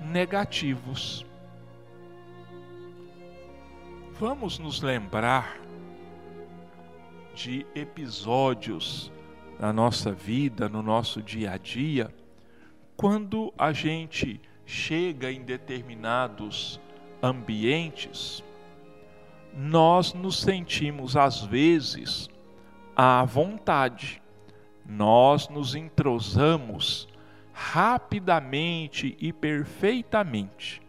negativos. 0.00 1.26
Vamos 4.18 4.58
nos 4.58 4.80
lembrar 4.80 5.60
de 7.34 7.66
episódios 7.74 9.12
na 9.60 9.74
nossa 9.74 10.10
vida, 10.10 10.70
no 10.70 10.82
nosso 10.82 11.20
dia 11.20 11.52
a 11.52 11.58
dia, 11.58 12.08
quando 12.96 13.52
a 13.58 13.74
gente 13.74 14.40
chega 14.64 15.30
em 15.30 15.42
determinados 15.42 16.80
ambientes, 17.22 18.42
nós 19.54 20.14
nos 20.14 20.40
sentimos 20.40 21.14
às 21.14 21.42
vezes 21.42 22.30
à 22.96 23.22
vontade. 23.24 24.22
Nós 24.84 25.48
nos 25.48 25.74
entrosamos 25.74 27.06
rapidamente 27.52 29.16
e 29.20 29.32
perfeitamente. 29.32 30.80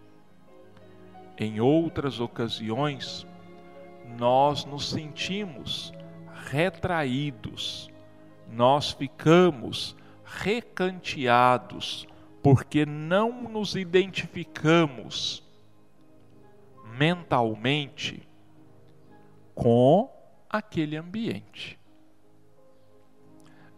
Em 1.37 1.59
outras 1.59 2.19
ocasiões, 2.19 3.27
nós 4.17 4.65
nos 4.65 4.89
sentimos 4.89 5.93
retraídos, 6.49 7.89
nós 8.49 8.91
ficamos 8.91 9.95
recanteados, 10.23 12.07
porque 12.41 12.85
não 12.85 13.43
nos 13.43 13.75
identificamos 13.75 15.43
mentalmente 16.97 18.27
com 19.53 20.09
aquele 20.49 20.95
ambiente. 20.95 21.77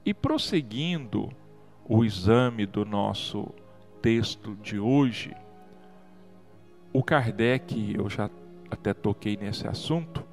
E 0.06 0.14
prosseguindo 0.14 1.30
o 1.88 2.04
exame 2.04 2.66
do 2.66 2.86
nosso 2.86 3.54
texto 4.02 4.56
de 4.56 4.80
hoje, 4.80 5.36
o 6.94 7.04
Kardec, 7.04 7.96
eu 7.96 8.10
já 8.10 8.30
até 8.72 8.94
toquei 8.94 9.38
nesse 9.38 9.68
assunto, 9.68 10.26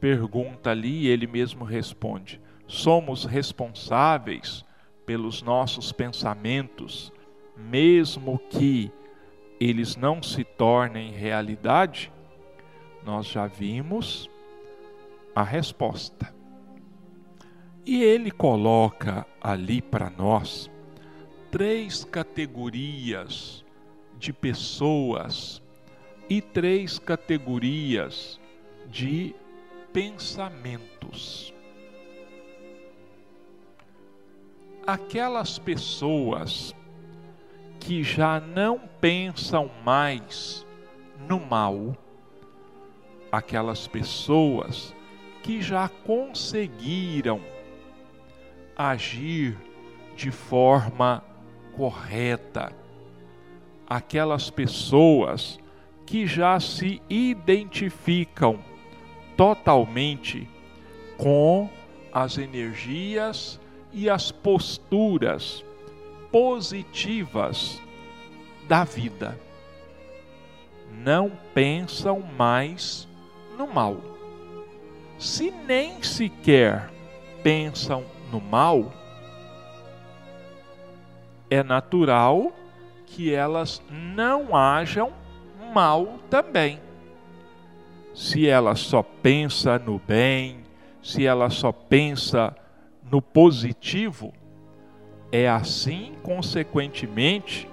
pergunta 0.00 0.70
ali 0.70 1.04
e 1.04 1.08
ele 1.08 1.26
mesmo 1.26 1.64
responde: 1.64 2.40
somos 2.66 3.24
responsáveis 3.24 4.64
pelos 5.04 5.42
nossos 5.42 5.92
pensamentos, 5.92 7.12
mesmo 7.56 8.38
que 8.50 8.90
eles 9.58 9.96
não 9.96 10.22
se 10.22 10.44
tornem 10.44 11.12
realidade, 11.12 12.12
nós 13.04 13.26
já 13.26 13.46
vimos 13.46 14.28
a 15.34 15.42
resposta. 15.42 16.35
E 17.86 18.02
ele 18.02 18.32
coloca 18.32 19.24
ali 19.40 19.80
para 19.80 20.10
nós 20.10 20.68
três 21.52 22.02
categorias 22.04 23.64
de 24.18 24.32
pessoas 24.32 25.62
e 26.28 26.42
três 26.42 26.98
categorias 26.98 28.40
de 28.88 29.36
pensamentos. 29.92 31.54
Aquelas 34.84 35.56
pessoas 35.56 36.74
que 37.78 38.02
já 38.02 38.40
não 38.40 38.80
pensam 39.00 39.70
mais 39.84 40.66
no 41.28 41.38
mal, 41.38 41.96
aquelas 43.30 43.86
pessoas 43.86 44.92
que 45.44 45.62
já 45.62 45.88
conseguiram 45.88 47.40
agir 48.76 49.56
de 50.14 50.30
forma 50.30 51.24
correta, 51.76 52.72
aquelas 53.86 54.50
pessoas 54.50 55.58
que 56.04 56.26
já 56.26 56.58
se 56.60 57.02
identificam 57.08 58.58
totalmente 59.36 60.48
com 61.16 61.68
as 62.12 62.38
energias 62.38 63.60
e 63.92 64.08
as 64.08 64.30
posturas 64.30 65.64
positivas 66.30 67.80
da 68.68 68.84
vida. 68.84 69.38
Não 70.90 71.30
pensam 71.52 72.20
mais 72.20 73.08
no 73.56 73.66
mal. 73.66 73.96
Se 75.18 75.50
nem 75.50 76.02
sequer 76.02 76.90
pensam 77.42 78.04
no 78.30 78.40
mal, 78.40 78.92
é 81.48 81.62
natural 81.62 82.52
que 83.06 83.32
elas 83.32 83.82
não 83.90 84.56
hajam 84.56 85.12
mal 85.72 86.18
também. 86.28 86.80
Se 88.14 88.48
ela 88.48 88.74
só 88.74 89.02
pensa 89.02 89.78
no 89.78 89.98
bem, 89.98 90.64
se 91.02 91.24
ela 91.24 91.50
só 91.50 91.70
pensa 91.70 92.56
no 93.10 93.20
positivo, 93.20 94.32
é 95.30 95.48
assim, 95.48 96.14
consequentemente, 96.22 97.68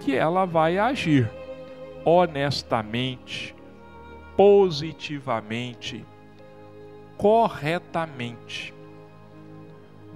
que 0.00 0.14
ela 0.14 0.44
vai 0.44 0.78
agir 0.78 1.30
honestamente, 2.04 3.54
positivamente, 4.36 6.04
corretamente. 7.16 8.74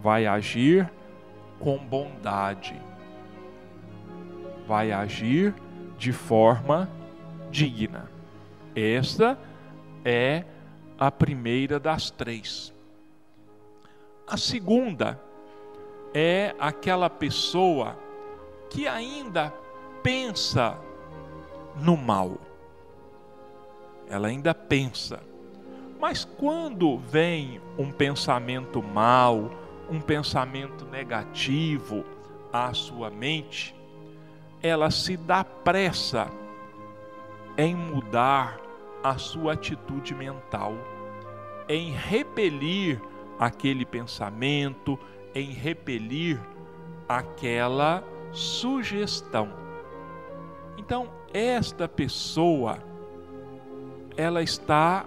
Vai 0.04 0.26
agir 0.26 0.92
com 1.58 1.78
bondade. 1.78 2.78
Vai 4.68 4.92
agir 4.92 5.54
de 5.96 6.12
forma 6.12 6.90
digna. 7.50 8.10
Esta 8.76 9.38
é 10.04 10.44
a 10.98 11.10
primeira 11.10 11.80
das 11.80 12.10
três. 12.10 12.70
A 14.26 14.36
segunda 14.36 15.18
é 16.12 16.54
aquela 16.58 17.08
pessoa 17.08 17.96
que 18.68 18.86
ainda 18.86 19.54
pensa 20.02 20.76
no 21.80 21.96
mal. 21.96 22.36
Ela 24.06 24.28
ainda 24.28 24.54
pensa. 24.54 25.22
Mas 25.98 26.26
quando 26.26 26.98
vem 26.98 27.58
um 27.78 27.90
pensamento 27.90 28.82
mal, 28.82 29.63
um 29.90 30.00
pensamento 30.00 30.84
negativo 30.84 32.04
à 32.52 32.72
sua 32.72 33.10
mente, 33.10 33.74
ela 34.62 34.90
se 34.90 35.16
dá 35.16 35.44
pressa 35.44 36.30
em 37.56 37.74
mudar 37.74 38.58
a 39.02 39.18
sua 39.18 39.52
atitude 39.52 40.14
mental, 40.14 40.74
em 41.68 41.92
repelir 41.92 43.00
aquele 43.38 43.84
pensamento, 43.84 44.98
em 45.34 45.52
repelir 45.52 46.40
aquela 47.08 48.02
sugestão. 48.32 49.50
Então, 50.78 51.08
esta 51.32 51.86
pessoa 51.88 52.78
ela 54.16 54.42
está 54.42 55.04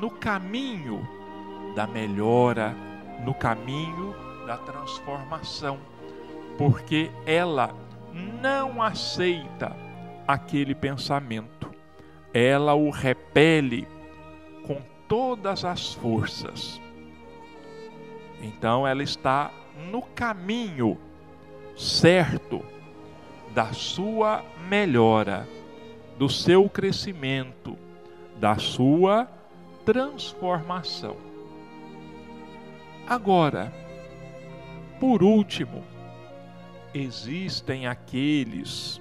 no 0.00 0.10
caminho 0.10 1.06
da 1.74 1.86
melhora, 1.86 2.74
no 3.24 3.34
caminho 3.34 4.14
da 4.46 4.56
transformação, 4.56 5.78
porque 6.56 7.10
ela 7.26 7.74
não 8.12 8.82
aceita 8.82 9.76
aquele 10.26 10.74
pensamento, 10.74 11.70
ela 12.32 12.74
o 12.74 12.90
repele 12.90 13.86
com 14.66 14.80
todas 15.08 15.64
as 15.64 15.94
forças. 15.94 16.80
Então 18.40 18.86
ela 18.86 19.02
está 19.02 19.50
no 19.90 20.02
caminho 20.02 20.98
certo 21.76 22.62
da 23.54 23.72
sua 23.72 24.44
melhora, 24.68 25.48
do 26.18 26.28
seu 26.28 26.68
crescimento, 26.68 27.76
da 28.38 28.56
sua 28.56 29.28
transformação. 29.84 31.25
Agora, 33.06 33.72
por 34.98 35.22
último, 35.22 35.84
existem 36.92 37.86
aqueles 37.86 39.00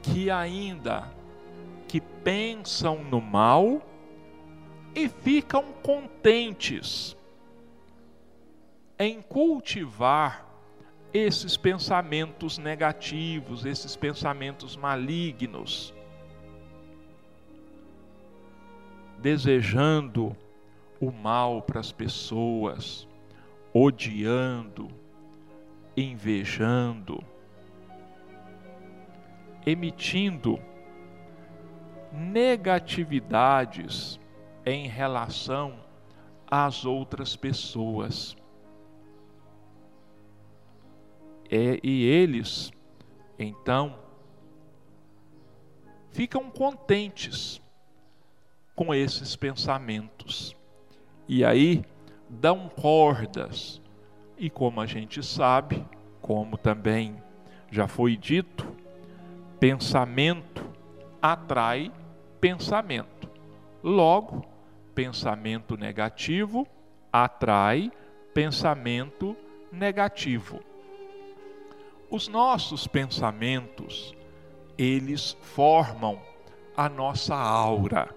que 0.00 0.30
ainda 0.30 1.12
que 1.88 2.00
pensam 2.00 3.02
no 3.02 3.20
mal 3.20 3.82
e 4.94 5.08
ficam 5.08 5.72
contentes 5.82 7.16
em 8.96 9.20
cultivar 9.20 10.46
esses 11.12 11.56
pensamentos 11.56 12.58
negativos, 12.58 13.64
esses 13.64 13.96
pensamentos 13.96 14.76
malignos, 14.76 15.92
desejando 19.18 20.36
o 21.00 21.10
mal 21.10 21.62
para 21.62 21.80
as 21.80 21.92
pessoas, 21.92 23.08
odiando, 23.72 24.88
invejando, 25.96 27.24
emitindo 29.66 30.60
negatividades 32.12 34.20
em 34.64 34.88
relação 34.88 35.84
às 36.46 36.84
outras 36.84 37.34
pessoas. 37.36 38.36
É, 41.50 41.80
e 41.82 42.04
eles, 42.04 42.70
então, 43.38 43.98
ficam 46.10 46.50
contentes 46.50 47.60
com 48.74 48.94
esses 48.94 49.36
pensamentos. 49.36 50.55
E 51.28 51.44
aí 51.44 51.84
dão 52.28 52.68
cordas. 52.68 53.80
E 54.38 54.50
como 54.50 54.80
a 54.80 54.86
gente 54.86 55.22
sabe, 55.22 55.84
como 56.20 56.58
também 56.58 57.16
já 57.70 57.88
foi 57.88 58.16
dito, 58.16 58.66
pensamento 59.58 60.64
atrai 61.20 61.90
pensamento. 62.40 63.28
Logo, 63.82 64.44
pensamento 64.94 65.76
negativo 65.76 66.66
atrai 67.12 67.90
pensamento 68.34 69.36
negativo. 69.72 70.60
Os 72.10 72.28
nossos 72.28 72.86
pensamentos, 72.86 74.14
eles 74.78 75.36
formam 75.40 76.20
a 76.76 76.88
nossa 76.88 77.34
aura. 77.34 78.14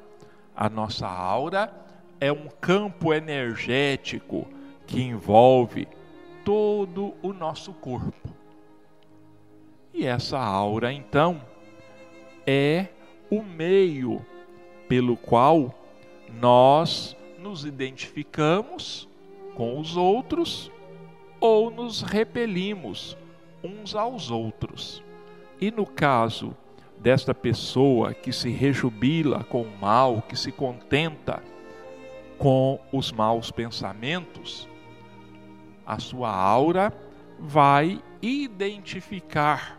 A 0.55 0.69
nossa 0.69 1.07
aura 1.07 1.73
é 2.19 2.31
um 2.31 2.47
campo 2.61 3.13
energético 3.13 4.47
que 4.85 5.01
envolve 5.01 5.87
todo 6.43 7.13
o 7.21 7.31
nosso 7.31 7.73
corpo. 7.73 8.29
E 9.93 10.05
essa 10.05 10.39
aura, 10.39 10.91
então, 10.91 11.41
é 12.45 12.87
o 13.29 13.43
meio 13.43 14.25
pelo 14.87 15.15
qual 15.15 15.73
nós 16.39 17.15
nos 17.39 17.65
identificamos 17.65 19.07
com 19.55 19.79
os 19.79 19.95
outros 19.95 20.71
ou 21.39 21.69
nos 21.69 22.01
repelimos 22.01 23.17
uns 23.63 23.95
aos 23.95 24.31
outros. 24.31 25.03
E 25.59 25.71
no 25.71 25.85
caso 25.85 26.55
desta 26.99 27.33
pessoa 27.33 28.13
que 28.13 28.33
se 28.33 28.49
rejubila 28.49 29.43
com 29.43 29.61
o 29.61 29.77
mal, 29.77 30.21
que 30.21 30.35
se 30.35 30.51
contenta 30.51 31.41
com 32.39 32.79
os 32.91 33.11
maus 33.11 33.51
pensamentos, 33.51 34.67
a 35.85 35.99
sua 35.99 36.33
aura 36.33 36.93
vai 37.37 38.01
identificar 38.21 39.77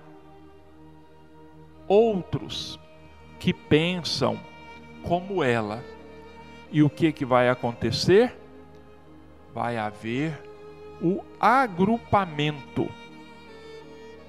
outros 1.88 2.78
que 3.38 3.54
pensam 3.54 4.38
como 5.02 5.42
ela. 5.42 5.82
E 6.70 6.82
o 6.82 6.90
que 6.90 7.12
que 7.12 7.24
vai 7.24 7.48
acontecer? 7.48 8.36
Vai 9.52 9.76
haver 9.76 10.40
o 11.02 11.24
agrupamento. 11.40 12.88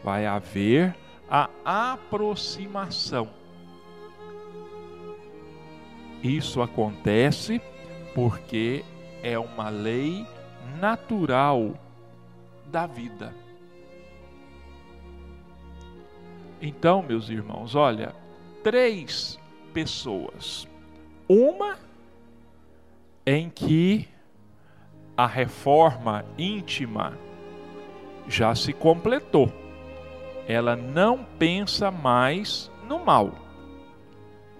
Vai 0.03 0.25
haver 0.25 0.95
a 1.29 1.49
aproximação. 1.91 3.29
Isso 6.23 6.61
acontece 6.61 7.61
porque 8.13 8.83
é 9.23 9.37
uma 9.37 9.69
lei 9.69 10.25
natural 10.79 11.73
da 12.65 12.87
vida. 12.87 13.33
Então, 16.61 17.01
meus 17.01 17.29
irmãos, 17.29 17.73
olha, 17.75 18.13
três 18.63 19.39
pessoas. 19.73 20.67
Uma 21.27 21.77
em 23.25 23.49
que 23.49 24.07
a 25.17 25.25
reforma 25.25 26.25
íntima 26.37 27.17
já 28.27 28.53
se 28.53 28.73
completou. 28.73 29.51
Ela 30.47 30.75
não 30.75 31.23
pensa 31.39 31.89
mais 31.89 32.71
no 32.87 33.03
mal. 33.03 33.31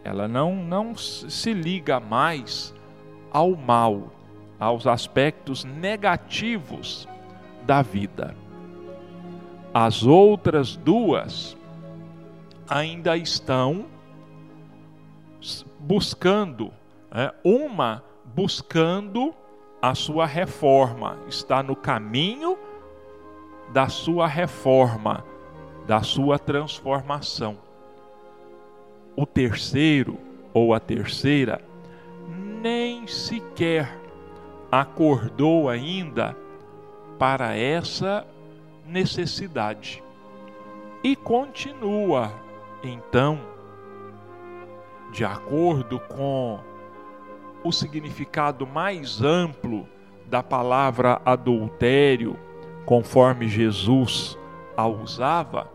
Ela 0.04 0.28
não, 0.28 0.56
não 0.56 0.96
se 0.96 1.54
liga 1.54 2.00
mais 2.00 2.74
ao 3.32 3.56
mal, 3.56 4.12
aos 4.60 4.86
aspectos 4.86 5.63
negativos 5.63 7.08
da 7.65 7.82
vida. 7.82 8.36
As 9.74 10.04
outras 10.06 10.76
duas 10.76 11.58
ainda 12.70 13.17
estão 13.17 13.86
buscando, 15.80 16.72
é, 17.12 17.34
uma 17.44 18.04
buscando 18.36 19.34
a 19.82 19.96
sua 19.96 20.26
reforma, 20.26 21.17
está 21.28 21.63
no 21.63 21.76
caminho 21.76 22.58
da 23.74 23.88
sua 23.88 24.28
reforma, 24.28 25.26
da 25.88 26.04
sua 26.04 26.38
transformação. 26.38 27.58
O 29.15 29.26
terceiro 29.26 30.17
ou 30.54 30.74
a 30.74 30.80
terceira 30.80 31.62
nem 32.62 33.08
sequer 33.08 34.00
acordou 34.71 35.67
ainda 35.67 36.38
para 37.17 37.56
essa 37.56 38.26
necessidade 38.86 40.04
e 41.04 41.15
continua 41.15 42.32
então 42.84 43.39
de 45.12 45.26
acordo 45.26 46.00
com 46.00 46.60
o 47.63 47.71
significado 47.71 48.65
mais 48.65 49.21
amplo 49.21 49.88
da 50.28 50.41
palavra 50.41 51.21
adultério, 51.26 52.38
conforme 52.86 53.47
Jesus 53.47 54.38
a 54.78 54.88
usava, 54.88 55.69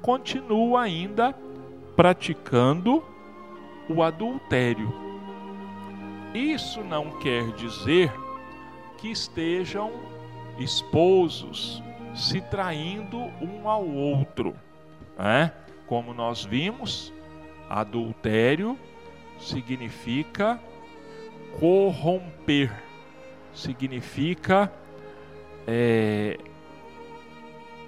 continua 0.00 0.82
ainda 0.82 1.34
praticando 1.94 3.04
o 3.88 4.02
adultério. 4.02 5.09
Isso 6.34 6.82
não 6.82 7.18
quer 7.18 7.52
dizer 7.52 8.12
que 8.98 9.10
estejam 9.10 9.90
esposos 10.58 11.82
se 12.14 12.40
traindo 12.40 13.18
um 13.40 13.68
ao 13.68 13.86
outro, 13.86 14.54
né? 15.18 15.52
Como 15.86 16.14
nós 16.14 16.44
vimos, 16.44 17.12
adultério 17.68 18.78
significa 19.38 20.60
corromper, 21.58 22.70
significa 23.52 24.72
é, 25.66 26.38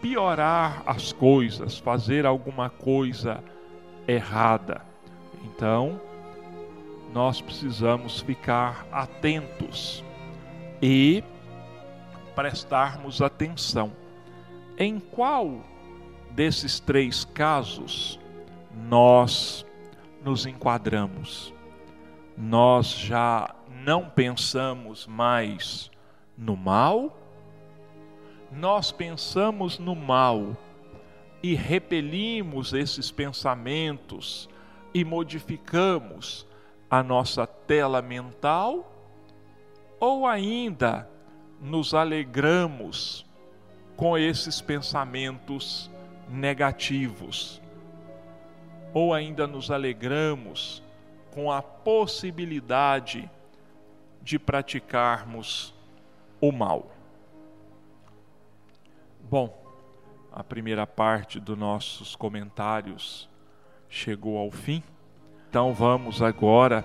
piorar 0.01 0.83
as 0.85 1.13
coisas, 1.13 1.79
fazer 1.79 2.27
alguma 2.27 2.69
coisa 2.69 3.43
errada. 4.09 4.83
Então, 5.45 6.01
nós 7.12 7.40
precisamos 7.40 8.20
ficar 8.20 8.87
atentos 8.90 10.03
e 10.81 11.22
prestarmos 12.35 13.20
atenção. 13.20 13.92
Em 14.79 14.98
qual 14.98 15.61
desses 16.31 16.81
três 16.81 17.25
casos 17.25 18.18
nós 18.88 19.66
nos 20.25 20.46
enquadramos? 20.46 21.53
Nós 22.37 22.90
já 22.92 23.55
não 23.85 24.09
pensamos 24.09 25.07
mais 25.07 25.90
no 26.37 26.57
mal? 26.57 27.18
Nós 28.51 28.90
pensamos 28.90 29.79
no 29.79 29.94
mal 29.94 30.57
e 31.42 31.55
repelimos 31.55 32.72
esses 32.72 33.11
pensamentos 33.11 34.48
e 34.94 35.05
modificamos 35.05 36.46
a 36.93 37.03
nossa 37.03 37.47
tela 37.47 38.03
mental? 38.03 38.93
Ou 39.99 40.27
ainda 40.27 41.09
nos 41.59 41.95
alegramos 41.95 43.25
com 43.97 44.19
esses 44.19 44.61
pensamentos 44.61 45.91
negativos? 46.29 47.63
Ou 48.93 49.15
ainda 49.15 49.47
nos 49.47 49.71
alegramos 49.71 50.83
com 51.31 51.51
a 51.51 51.63
possibilidade 51.63 53.31
de 54.21 54.39
praticarmos 54.39 55.75
o 56.43 56.53
mal? 56.53 56.91
Bom, 59.31 59.57
a 60.31 60.45
primeira 60.45 60.87
parte 60.87 61.41
dos 61.41 61.57
nossos 61.57 62.15
comentários 62.15 63.31
chegou 63.89 64.37
ao 64.37 64.51
fim. 64.51 64.83
Então 65.53 65.75
vamos 65.75 66.23
agora, 66.23 66.83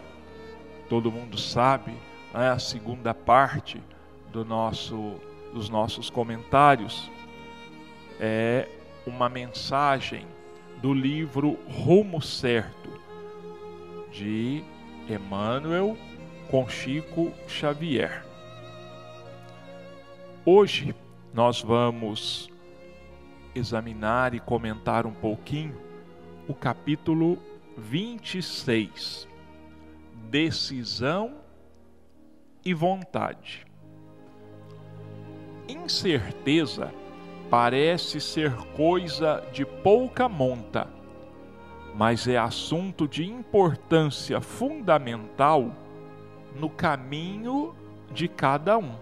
todo 0.90 1.10
mundo 1.10 1.38
sabe, 1.38 1.94
né, 2.34 2.50
a 2.50 2.60
segunda 2.60 3.14
parte 3.14 3.82
do 4.30 4.44
nosso, 4.44 5.14
dos 5.54 5.70
nossos 5.70 6.10
comentários 6.10 7.10
é 8.20 8.68
uma 9.06 9.30
mensagem 9.30 10.28
do 10.82 10.94
livro 10.94 11.58
Rumo 11.66 12.22
Certo, 12.22 12.90
de 14.12 14.62
Emmanuel 15.08 15.98
com 16.52 16.68
Chico 16.68 17.32
Xavier. 17.48 18.26
Hoje 20.46 20.94
nós 21.34 21.62
vamos 21.62 22.50
examinar 23.56 24.34
e 24.34 24.42
comentar 24.42 25.06
um 25.06 25.14
pouquinho 25.14 25.82
o 26.50 26.54
capítulo 26.54 27.42
26, 27.78 29.28
Decisão 30.30 31.36
e 32.66 32.74
vontade. 32.74 33.66
Incerteza 35.70 36.92
parece 37.50 38.20
ser 38.20 38.54
coisa 38.76 39.44
de 39.54 39.64
pouca 39.64 40.28
monta, 40.28 40.88
mas 41.96 42.28
é 42.28 42.36
assunto 42.38 43.08
de 43.08 43.26
importância 43.26 44.42
fundamental 44.42 45.72
no 46.56 46.70
caminho 46.70 47.76
de 48.12 48.28
cada 48.28 48.78
um. 48.78 48.96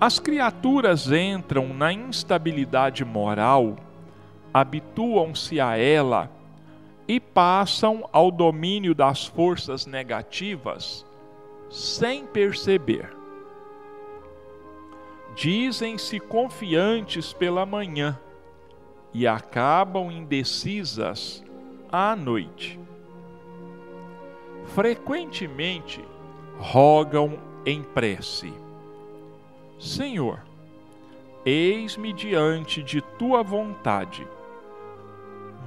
As 0.00 0.18
criaturas 0.18 1.10
entram 1.12 1.74
na 1.74 1.92
instabilidade 1.92 3.04
moral, 3.04 3.76
habituam-se 4.60 5.60
a 5.60 5.76
ela 5.76 6.30
e 7.06 7.18
passam 7.18 8.08
ao 8.12 8.30
domínio 8.30 8.94
das 8.94 9.26
forças 9.26 9.86
negativas 9.86 11.06
sem 11.70 12.26
perceber. 12.26 13.14
Dizem-se 15.34 16.18
confiantes 16.18 17.32
pela 17.32 17.64
manhã 17.64 18.18
e 19.14 19.26
acabam 19.26 20.10
indecisas 20.10 21.42
à 21.90 22.16
noite. 22.16 22.78
Frequentemente 24.66 26.04
rogam 26.58 27.38
em 27.64 27.82
prece, 27.82 28.52
Senhor, 29.78 30.42
eis-me 31.44 32.12
diante 32.12 32.82
de 32.82 33.00
tua 33.00 33.42
vontade. 33.42 34.26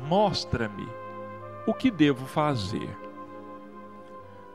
Mostra-me 0.08 0.88
o 1.66 1.74
que 1.74 1.92
devo 1.92 2.26
fazer. 2.26 2.90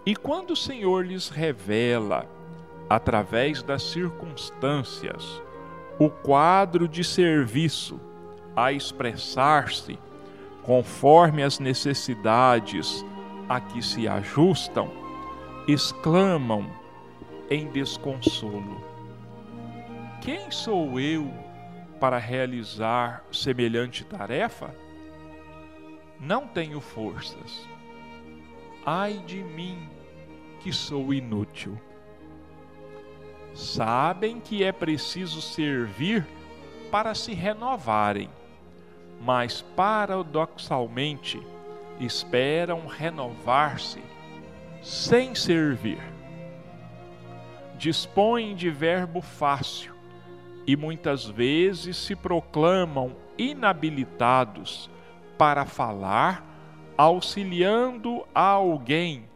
E 0.04 0.14
quando 0.14 0.50
o 0.52 0.56
Senhor 0.56 1.04
lhes 1.04 1.28
revela, 1.28 2.28
através 2.88 3.62
das 3.62 3.82
circunstâncias, 3.82 5.42
o 5.98 6.08
quadro 6.08 6.86
de 6.86 7.02
serviço 7.02 8.00
a 8.54 8.72
expressar-se 8.72 9.98
conforme 10.62 11.42
as 11.42 11.58
necessidades 11.58 13.04
a 13.48 13.60
que 13.60 13.82
se 13.82 14.06
ajustam, 14.08 14.90
exclamam 15.66 16.66
em 17.50 17.66
desconsolo: 17.70 18.80
Quem 20.20 20.50
sou 20.50 20.98
eu 21.00 21.32
para 22.00 22.18
realizar 22.18 23.24
semelhante 23.30 24.04
tarefa? 24.04 24.74
Não 26.20 26.46
tenho 26.46 26.80
forças. 26.80 27.68
Ai 28.84 29.22
de 29.26 29.42
mim, 29.42 29.88
que 30.60 30.72
sou 30.72 31.12
inútil. 31.12 31.78
Sabem 33.54 34.40
que 34.40 34.62
é 34.62 34.72
preciso 34.72 35.40
servir 35.40 36.26
para 36.90 37.14
se 37.14 37.32
renovarem, 37.34 38.30
mas 39.20 39.62
paradoxalmente 39.62 41.40
esperam 41.98 42.86
renovar-se 42.86 44.02
sem 44.82 45.34
servir. 45.34 46.00
Dispõem 47.78 48.54
de 48.54 48.70
verbo 48.70 49.20
fácil 49.20 49.94
e 50.66 50.76
muitas 50.76 51.26
vezes 51.26 51.96
se 51.96 52.16
proclamam 52.16 53.16
inabilitados 53.38 54.90
para 55.38 55.64
falar, 55.64 56.44
auxiliando 56.96 58.26
a 58.34 58.42
alguém 58.42 59.28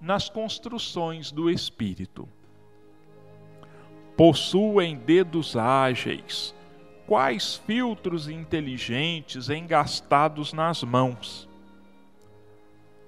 nas 0.00 0.28
construções 0.28 1.30
do 1.32 1.50
espírito. 1.50 2.28
Possuem 4.16 4.96
dedos 4.96 5.56
ágeis, 5.56 6.54
quais 7.06 7.56
filtros 7.56 8.28
inteligentes 8.28 9.48
engastados 9.48 10.52
nas 10.52 10.82
mãos. 10.82 11.48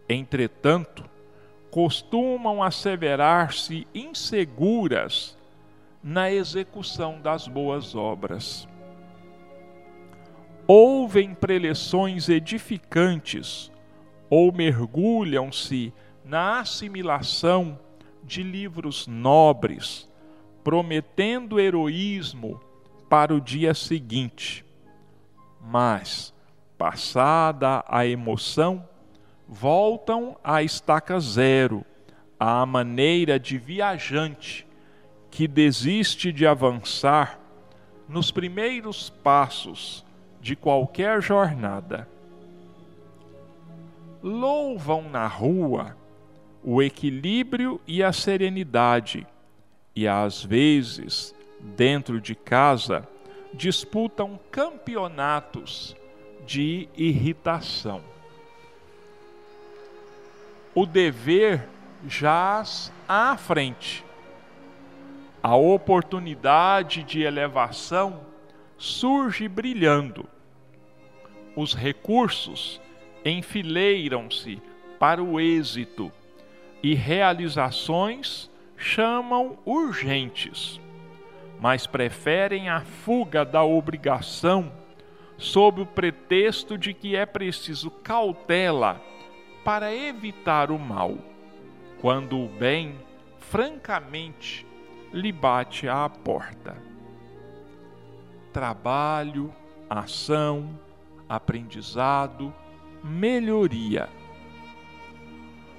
Entretanto, 0.09 1.05
costumam 1.70 2.62
asseverar-se 2.62 3.86
inseguras 3.94 5.36
na 6.03 6.30
execução 6.30 7.20
das 7.20 7.49
boas 7.49 7.94
obras. 7.94 8.68
Ouvem 10.68 11.32
preleções 11.32 12.28
edificantes 12.28 13.70
ou 14.28 14.50
mergulham-se 14.50 15.92
na 16.24 16.58
assimilação 16.58 17.78
de 18.24 18.42
livros 18.42 19.06
nobres, 19.06 20.08
prometendo 20.64 21.60
heroísmo 21.60 22.60
para 23.08 23.32
o 23.32 23.40
dia 23.40 23.74
seguinte. 23.74 24.64
Mas, 25.60 26.34
passada 26.76 27.84
a 27.86 28.04
emoção, 28.04 28.84
voltam 29.46 30.36
à 30.42 30.64
estaca 30.64 31.20
zero, 31.20 31.84
à 32.40 32.66
maneira 32.66 33.38
de 33.38 33.56
viajante 33.56 34.66
que 35.30 35.46
desiste 35.46 36.32
de 36.32 36.44
avançar 36.44 37.38
nos 38.08 38.32
primeiros 38.32 39.10
passos 39.10 40.05
de 40.47 40.55
qualquer 40.55 41.20
jornada. 41.20 42.09
Louvam 44.22 45.09
na 45.09 45.26
rua 45.26 45.97
o 46.62 46.80
equilíbrio 46.80 47.80
e 47.86 48.03
a 48.03 48.12
serenidade, 48.12 49.26
e 49.94 50.07
às 50.07 50.44
vezes, 50.44 51.34
dentro 51.61 52.20
de 52.20 52.34
casa, 52.34 53.09
disputam 53.53 54.38
campeonatos 54.51 55.97
de 56.47 56.88
irritação 56.97 58.03
o 60.76 60.84
dever 60.84 61.66
jaz 62.07 62.92
à 63.09 63.34
frente. 63.34 64.05
A 65.42 65.57
oportunidade 65.57 67.03
de 67.03 67.22
elevação 67.22 68.20
surge 68.76 69.49
brilhando. 69.49 70.28
Os 71.57 71.74
recursos 71.74 72.78
enfileiram-se 73.24 74.62
para 74.98 75.22
o 75.22 75.40
êxito 75.40 76.12
e 76.82 76.94
realizações 76.94 78.50
chamam 78.76 79.59
urgentes, 79.64 80.78
mas 81.59 81.86
preferem 81.86 82.68
a 82.68 82.82
fuga 82.82 83.42
da 83.42 83.64
obrigação 83.64 84.70
sob 85.38 85.80
o 85.80 85.86
pretexto 85.86 86.76
de 86.76 86.92
que 86.92 87.16
é 87.16 87.24
preciso 87.24 87.90
cautela 87.90 89.00
para 89.64 89.94
evitar 89.94 90.70
o 90.70 90.78
mal, 90.78 91.16
quando 92.00 92.38
o 92.38 92.48
bem, 92.48 92.94
francamente, 93.38 94.66
lhe 95.12 95.32
bate 95.32 95.88
à 95.88 96.09
porta. 96.09 96.76
Trabalho, 98.52 99.52
ação, 99.88 100.78
aprendizado, 101.29 102.53
melhoria. 103.03 104.09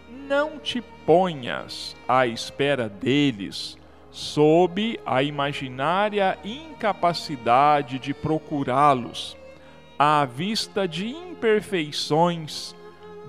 Não 0.10 0.60
te 0.60 0.82
ponhas 1.06 1.96
à 2.08 2.26
espera 2.28 2.90
deles 2.90 3.78
sob 4.12 5.00
a 5.06 5.22
imaginária 5.22 6.38
incapacidade 6.44 8.00
de 8.00 8.14
procurá-los 8.14 9.38
à 9.98 10.26
vista 10.26 10.88
de 10.88 11.08
imperfeições 11.08 12.76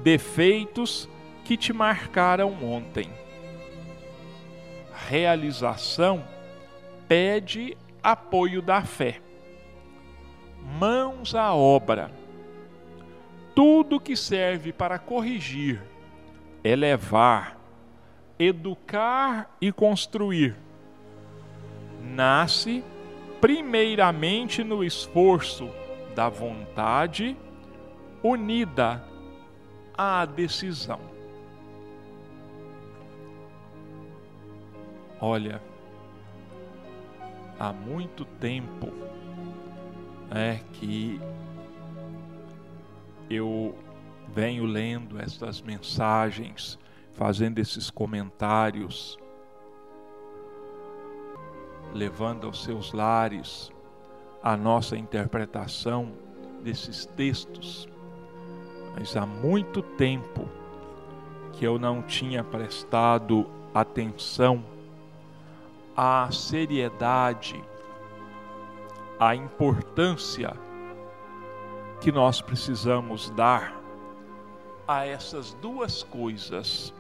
defeitos 0.03 1.09
que 1.45 1.57
te 1.57 1.73
marcaram 1.73 2.53
ontem. 2.63 3.11
Realização 5.09 6.25
pede 7.07 7.77
apoio 8.03 8.61
da 8.61 8.83
fé. 8.83 9.21
Mãos 10.63 11.35
à 11.35 11.55
obra. 11.55 12.11
Tudo 13.55 13.99
que 14.01 14.17
serve 14.17 14.73
para 14.73 14.99
corrigir, 14.99 15.83
elevar, 16.63 17.59
educar 18.39 19.57
e 19.61 19.73
construir 19.73 20.57
nasce 22.01 22.85
primeiramente 23.41 24.65
no 24.65 24.83
esforço 24.83 25.71
da 26.15 26.29
vontade 26.29 27.37
unida 28.23 29.05
à 29.97 30.25
decisão. 30.25 31.01
Olha, 35.21 35.61
há 37.59 37.73
muito 37.73 38.25
tempo 38.25 38.93
é 40.31 40.61
que 40.75 41.21
eu 43.31 43.75
venho 44.29 44.65
lendo 44.65 45.21
essas 45.21 45.61
mensagens, 45.61 46.79
fazendo 47.13 47.59
esses 47.59 47.91
comentários, 47.91 49.19
levando 51.93 52.47
aos 52.47 52.63
seus 52.63 52.93
lares 52.93 53.71
a 54.43 54.57
nossa 54.57 54.97
interpretação 54.97 56.13
desses 56.63 57.07
textos. 57.07 57.89
Mas 58.95 59.17
há 59.17 59.27
muito 59.27 59.83
tempo 59.83 60.49
que 61.53 61.65
eu 61.67 61.79
não 61.79 62.03
tinha 62.03 62.45
prestado 62.45 63.47
atenção 63.75 64.65
à 65.97 66.29
seriedade, 66.31 67.63
à 69.19 69.35
importância 69.35 70.57
que 72.01 72.13
nós 72.13 72.41
precisamos 72.41 73.31
dar 73.31 73.79
a 74.87 75.05
essas 75.07 75.53
duas 75.55 76.03
coisas: 76.03 76.95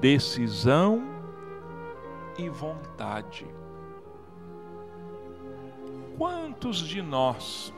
decisão 0.00 1.02
e 2.36 2.48
vontade. 2.48 3.46
Quantos 6.16 6.78
de 6.78 7.00
nós 7.00 7.72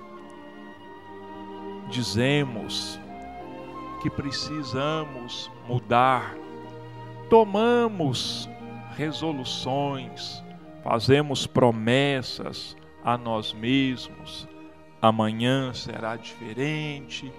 dizemos 1.90 2.98
que 4.00 4.08
precisamos 4.08 5.50
mudar, 5.68 6.34
tomamos 7.28 8.48
resoluções, 8.96 10.42
fazemos 10.82 11.46
promessas 11.46 12.76
a 13.04 13.16
nós 13.16 13.52
mesmos: 13.52 14.48
amanhã 15.00 15.72
será 15.72 16.16
diferente, 16.16 17.32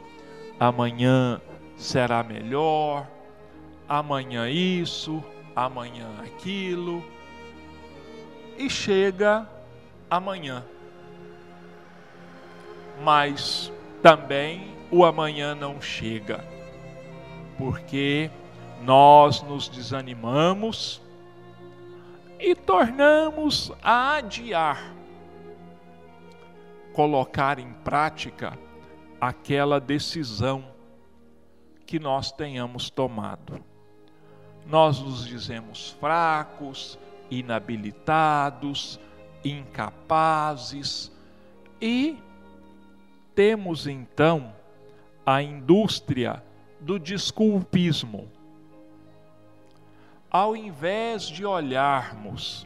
amanhã 0.60 1.42
será 1.76 2.24
melhor, 2.24 3.08
amanhã 3.88 4.50
isso, 4.50 5.24
amanhã 5.56 6.08
aquilo. 6.24 7.04
E 8.58 8.70
chega 8.70 9.48
amanhã. 10.10 10.64
Mas 13.04 13.72
também 14.02 14.76
o 14.92 15.04
amanhã 15.04 15.56
não 15.56 15.82
chega, 15.82 16.46
porque 17.58 18.30
nós 18.84 19.42
nos 19.42 19.68
desanimamos 19.68 21.02
e 22.42 22.56
tornamos 22.56 23.72
a 23.82 24.16
adiar 24.16 24.96
colocar 26.92 27.60
em 27.60 27.72
prática 27.72 28.58
aquela 29.20 29.80
decisão 29.80 30.66
que 31.86 32.00
nós 32.00 32.32
tenhamos 32.32 32.90
tomado. 32.90 33.64
Nós 34.66 35.00
nos 35.00 35.26
dizemos 35.26 35.92
fracos, 36.00 36.98
inabilitados, 37.30 39.00
incapazes 39.44 41.12
e 41.80 42.18
temos 43.36 43.88
então 43.88 44.54
a 45.26 45.42
indústria 45.42 46.44
do 46.80 47.00
desculpismo. 47.00 48.30
Ao 50.32 50.56
invés 50.56 51.24
de 51.24 51.46
olharmos 51.46 52.66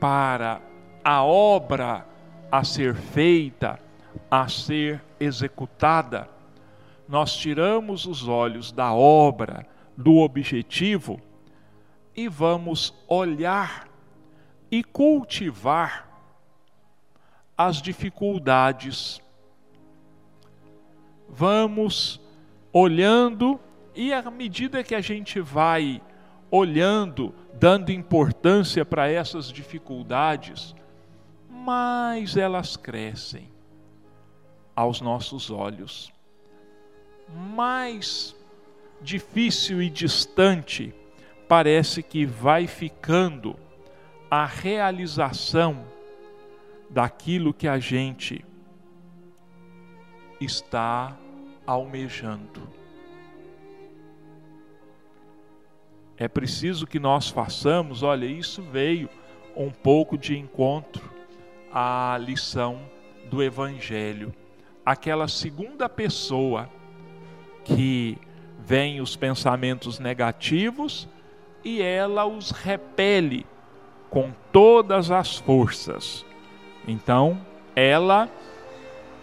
para 0.00 0.60
a 1.04 1.22
obra 1.22 2.04
a 2.50 2.64
ser 2.64 2.96
feita, 2.96 3.78
a 4.28 4.48
ser 4.48 5.00
executada, 5.20 6.28
nós 7.08 7.36
tiramos 7.36 8.04
os 8.04 8.26
olhos 8.26 8.72
da 8.72 8.92
obra, 8.92 9.64
do 9.96 10.16
objetivo 10.16 11.20
e 12.16 12.26
vamos 12.26 12.92
olhar 13.06 13.86
e 14.68 14.82
cultivar 14.82 16.08
as 17.56 17.80
dificuldades. 17.80 19.22
Vamos 21.28 22.20
olhando 22.72 23.60
e 23.94 24.12
à 24.12 24.28
medida 24.32 24.82
que 24.82 24.96
a 24.96 25.00
gente 25.00 25.38
vai 25.38 26.02
olhando, 26.54 27.34
dando 27.54 27.90
importância 27.90 28.84
para 28.84 29.10
essas 29.10 29.50
dificuldades, 29.50 30.74
mais 31.48 32.36
elas 32.36 32.76
crescem 32.76 33.48
aos 34.76 35.00
nossos 35.00 35.50
olhos. 35.50 36.12
Mais 37.56 38.36
difícil 39.00 39.80
e 39.80 39.88
distante 39.88 40.94
parece 41.48 42.02
que 42.02 42.26
vai 42.26 42.66
ficando 42.66 43.56
a 44.30 44.44
realização 44.44 45.86
daquilo 46.90 47.54
que 47.54 47.66
a 47.66 47.78
gente 47.78 48.44
está 50.38 51.16
almejando. 51.66 52.81
É 56.22 56.28
preciso 56.28 56.86
que 56.86 57.00
nós 57.00 57.30
façamos, 57.30 58.04
olha, 58.04 58.26
isso 58.26 58.62
veio 58.62 59.08
um 59.56 59.70
pouco 59.70 60.16
de 60.16 60.38
encontro 60.38 61.02
a 61.74 62.16
lição 62.20 62.78
do 63.28 63.42
Evangelho. 63.42 64.32
Aquela 64.86 65.26
segunda 65.26 65.88
pessoa 65.88 66.70
que 67.64 68.16
vem 68.56 69.00
os 69.00 69.16
pensamentos 69.16 69.98
negativos 69.98 71.08
e 71.64 71.82
ela 71.82 72.24
os 72.24 72.52
repele 72.52 73.44
com 74.08 74.30
todas 74.52 75.10
as 75.10 75.38
forças. 75.38 76.24
Então, 76.86 77.44
ela 77.74 78.28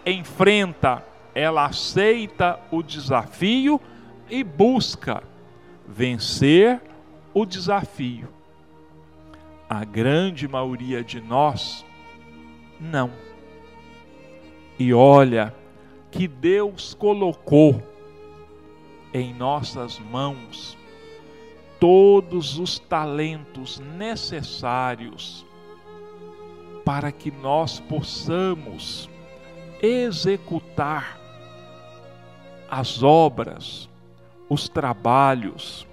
enfrenta, 0.04 1.02
ela 1.34 1.64
aceita 1.64 2.60
o 2.70 2.82
desafio 2.82 3.80
e 4.28 4.44
busca 4.44 5.22
vencer 5.88 6.89
o 7.32 7.44
desafio. 7.44 8.28
A 9.68 9.84
grande 9.84 10.48
maioria 10.48 11.02
de 11.04 11.20
nós 11.20 11.84
não. 12.80 13.10
E 14.78 14.92
olha 14.92 15.54
que 16.10 16.26
Deus 16.26 16.94
colocou 16.94 17.82
em 19.12 19.34
nossas 19.34 19.98
mãos 19.98 20.76
todos 21.78 22.58
os 22.58 22.78
talentos 22.78 23.78
necessários 23.78 25.44
para 26.84 27.12
que 27.12 27.30
nós 27.30 27.78
possamos 27.80 29.08
executar 29.82 31.18
as 32.70 33.02
obras, 33.02 33.88
os 34.48 34.68
trabalhos 34.68 35.86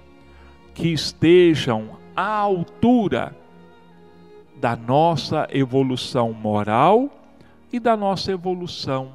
que 0.78 0.92
estejam 0.92 1.98
à 2.14 2.36
altura 2.36 3.36
da 4.60 4.76
nossa 4.76 5.48
evolução 5.50 6.32
moral 6.32 7.10
e 7.72 7.80
da 7.80 7.96
nossa 7.96 8.30
evolução 8.30 9.12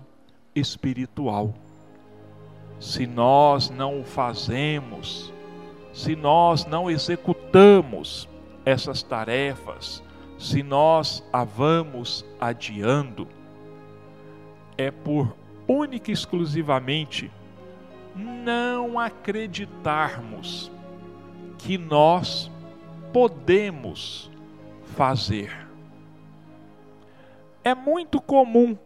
espiritual. 0.53 1.53
Se 2.81 3.07
nós 3.07 3.69
não 3.69 4.01
o 4.01 4.03
fazemos, 4.03 5.31
se 5.93 6.17
nós 6.17 6.65
não 6.65 6.91
executamos 6.91 8.27
essas 8.65 9.01
tarefas, 9.01 10.03
se 10.37 10.61
nós 10.61 11.23
a 11.31 11.45
vamos 11.45 12.25
adiando, 12.41 13.25
é 14.77 14.91
por 14.91 15.33
única 15.65 16.11
e 16.11 16.13
exclusivamente 16.13 17.31
não 18.13 18.99
acreditarmos 18.99 20.72
que 21.63 21.77
nós 21.77 22.51
podemos 23.13 24.29
fazer. 24.95 25.65
É 27.63 27.73
muito 27.73 28.19
comum 28.19 28.77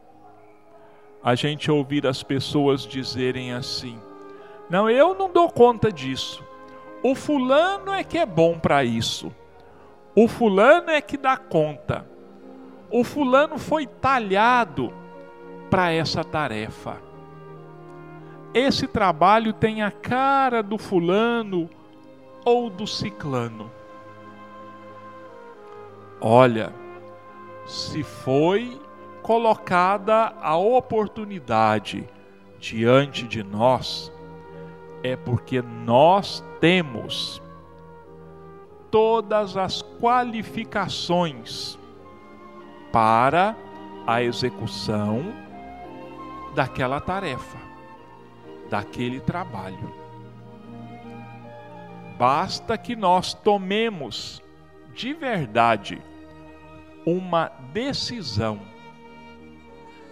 a 1.23 1.33
gente 1.33 1.71
ouvir 1.71 2.05
as 2.05 2.21
pessoas 2.21 2.85
dizerem 2.85 3.51
assim: 3.51 3.99
Não, 4.69 4.87
eu 4.87 5.15
não 5.15 5.31
dou 5.31 5.49
conta 5.49 5.91
disso. 5.91 6.43
O 7.01 7.15
fulano 7.15 7.91
é 7.91 8.03
que 8.03 8.17
é 8.17 8.25
bom 8.25 8.59
para 8.59 8.83
isso. 8.83 9.33
O 10.15 10.27
fulano 10.27 10.91
é 10.91 11.01
que 11.01 11.17
dá 11.17 11.35
conta. 11.35 12.07
O 12.91 13.03
fulano 13.03 13.57
foi 13.57 13.87
talhado 13.87 14.93
para 15.69 15.91
essa 15.91 16.23
tarefa. 16.23 17.01
Esse 18.53 18.87
trabalho 18.87 19.51
tem 19.51 19.81
a 19.81 19.91
cara 19.91 20.61
do 20.61 20.77
fulano 20.77 21.69
ou 22.47 22.69
do 22.69 22.87
ciclano. 22.87 23.69
Olha, 26.21 26.73
se 27.65 28.03
foi 28.03 28.79
colocada 29.21 30.33
a 30.41 30.55
oportunidade 30.55 32.07
diante 32.57 33.27
de 33.27 33.43
nós, 33.43 34.09
é 35.03 35.17
porque 35.17 35.61
nós 35.61 36.41
temos 36.61 37.41
todas 38.89 39.57
as 39.57 39.81
qualificações 39.99 41.77
para 42.93 43.57
a 44.07 44.23
execução 44.23 45.33
daquela 46.55 47.01
tarefa, 47.01 47.57
daquele 48.69 49.19
trabalho. 49.19 50.06
Basta 52.17 52.77
que 52.77 52.95
nós 52.95 53.33
tomemos 53.33 54.41
de 54.93 55.13
verdade 55.13 56.01
uma 57.05 57.51
decisão 57.71 58.59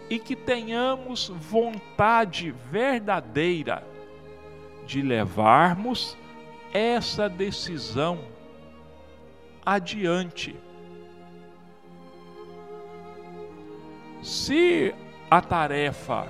e 0.10 0.20
que 0.20 0.36
tenhamos 0.36 1.30
vontade 1.30 2.52
verdadeira 2.72 3.84
de 4.86 5.02
levarmos 5.02 6.16
essa 6.72 7.28
decisão 7.28 8.20
adiante. 9.66 10.56
Se 14.22 14.94
a 15.30 15.42
tarefa 15.42 16.28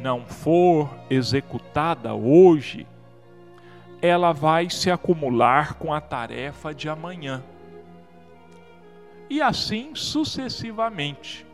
não 0.00 0.24
for 0.24 0.88
executada 1.10 2.14
hoje, 2.14 2.86
ela 4.02 4.32
vai 4.32 4.68
se 4.68 4.90
acumular 4.90 5.74
com 5.74 5.94
a 5.94 6.00
tarefa 6.00 6.74
de 6.74 6.88
amanhã. 6.88 7.42
e 9.30 9.40
assim 9.40 9.94
sucessivamente. 9.94 11.46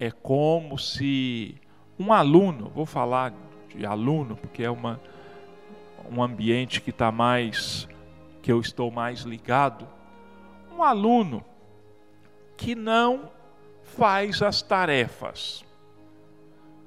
É 0.00 0.10
como 0.10 0.78
se 0.78 1.60
um 1.98 2.12
aluno, 2.12 2.70
vou 2.70 2.86
falar 2.86 3.34
de 3.68 3.84
aluno 3.84 4.36
porque 4.36 4.62
é 4.62 4.70
uma, 4.70 4.98
um 6.10 6.22
ambiente 6.22 6.80
que 6.80 6.88
está 6.88 7.12
mais, 7.12 7.86
que 8.40 8.50
eu 8.50 8.60
estou 8.60 8.90
mais 8.90 9.20
ligado, 9.22 9.86
um 10.72 10.82
aluno 10.82 11.44
que 12.56 12.74
não 12.74 13.30
faz 13.82 14.40
as 14.40 14.62
tarefas. 14.62 15.62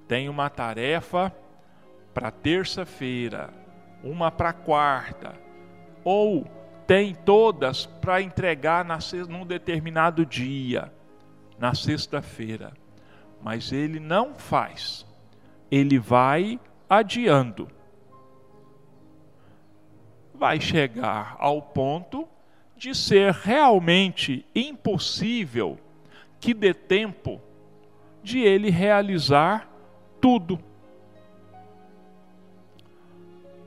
Tem 0.08 0.30
uma 0.30 0.50
tarefa 0.50 1.32
para 2.14 2.32
terça-feira, 2.32 3.50
uma 4.04 4.32
para 4.32 4.54
quarta, 4.54 5.34
ou 6.04 6.46
tem 6.86 7.16
todas 7.16 7.86
para 7.86 8.22
entregar 8.22 8.84
na, 8.84 9.00
num 9.30 9.46
determinado 9.46 10.26
dia, 10.26 10.92
na 11.58 11.74
sexta-feira, 11.74 12.74
mas 13.42 13.72
ele 13.72 14.00
não 14.00 14.34
faz, 14.34 15.06
ele 15.70 15.98
vai 15.98 16.60
adiando. 16.90 17.70
Vai 20.34 20.60
chegar 20.60 21.36
ao 21.40 21.62
ponto 21.62 22.28
de 22.76 22.96
ser 22.96 23.32
realmente 23.32 24.44
impossível 24.56 25.78
que 26.40 26.54
dê 26.54 26.74
tempo 26.74 27.40
de 28.24 28.40
ele 28.40 28.72
realizar 28.72 29.70
tudo. 30.20 30.60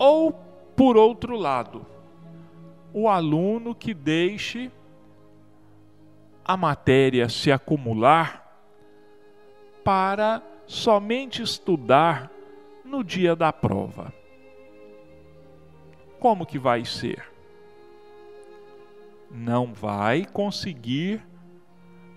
Ou, 0.04 0.32
por 0.76 0.96
outro 0.96 1.36
lado, 1.36 1.86
o 2.92 3.08
aluno 3.08 3.74
que 3.74 3.94
deixe 3.94 4.70
a 6.44 6.56
matéria 6.56 7.28
se 7.28 7.50
acumular 7.50 8.42
para 9.82 10.42
somente 10.66 11.42
estudar 11.42 12.30
no 12.84 13.02
dia 13.02 13.34
da 13.34 13.52
prova. 13.52 14.12
Como 16.18 16.44
que 16.44 16.58
vai 16.58 16.84
ser? 16.84 17.34
não 19.34 19.72
vai 19.72 20.24
conseguir 20.24 21.20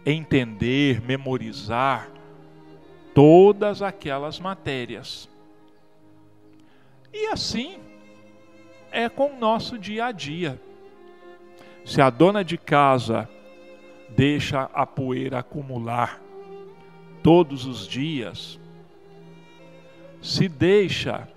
entender, 0.06 1.02
memorizar 1.02 2.10
todas 3.14 3.82
aquelas 3.82 4.40
matérias. 4.40 5.28
E 7.20 7.26
assim 7.30 7.80
é 8.92 9.10
com 9.10 9.32
o 9.32 9.40
nosso 9.40 9.76
dia 9.76 10.06
a 10.06 10.12
dia. 10.12 10.62
Se 11.84 12.00
a 12.00 12.12
dona 12.12 12.44
de 12.44 12.60
casa 12.60 13.28
deixa 14.10 14.70
a 14.72 14.86
poeira 14.86 15.40
acumular 15.40 16.22
todos 17.24 17.66
os 17.66 17.88
dias, 17.88 18.60
se 20.22 20.48
deixa 20.48 21.28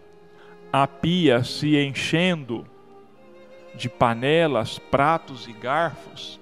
a 0.70 0.86
pia 0.86 1.42
se 1.42 1.78
enchendo 1.78 2.66
de 3.74 3.88
panelas, 3.88 4.78
pratos 4.78 5.48
e 5.48 5.52
garfos, 5.54 6.38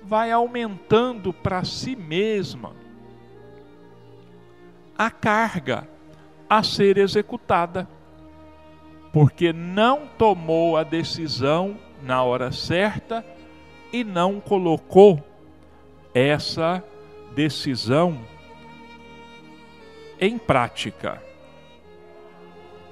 vai 0.00 0.30
aumentando 0.30 1.32
para 1.32 1.64
si 1.64 1.96
mesma 1.96 2.72
a 4.96 5.10
carga 5.10 5.97
a 6.48 6.62
ser 6.62 6.98
executada, 6.98 7.88
porque 9.12 9.52
não 9.52 10.06
tomou 10.18 10.76
a 10.76 10.82
decisão 10.82 11.76
na 12.02 12.22
hora 12.22 12.52
certa 12.52 13.24
e 13.92 14.04
não 14.04 14.40
colocou 14.40 15.22
essa 16.14 16.82
decisão 17.34 18.18
em 20.20 20.38
prática. 20.38 21.22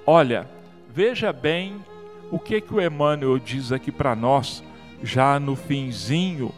Olha, 0.07 0.49
Veja 0.97 1.31
bem 1.31 1.85
o 2.31 2.39
que, 2.39 2.59
que 2.59 2.73
o 2.73 2.81
Emmanuel 2.81 3.39
diz 3.39 3.71
aqui 3.71 3.93
para 3.93 4.17
nós, 4.17 4.65
já 5.03 5.39
no 5.39 5.55
finzinho 5.55 6.55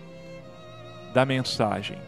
da 1.13 1.27
mensagem: 1.27 1.99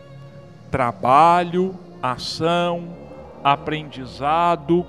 trabalho, 0.70 1.76
ação, 2.00 2.96
aprendizado, 3.42 4.86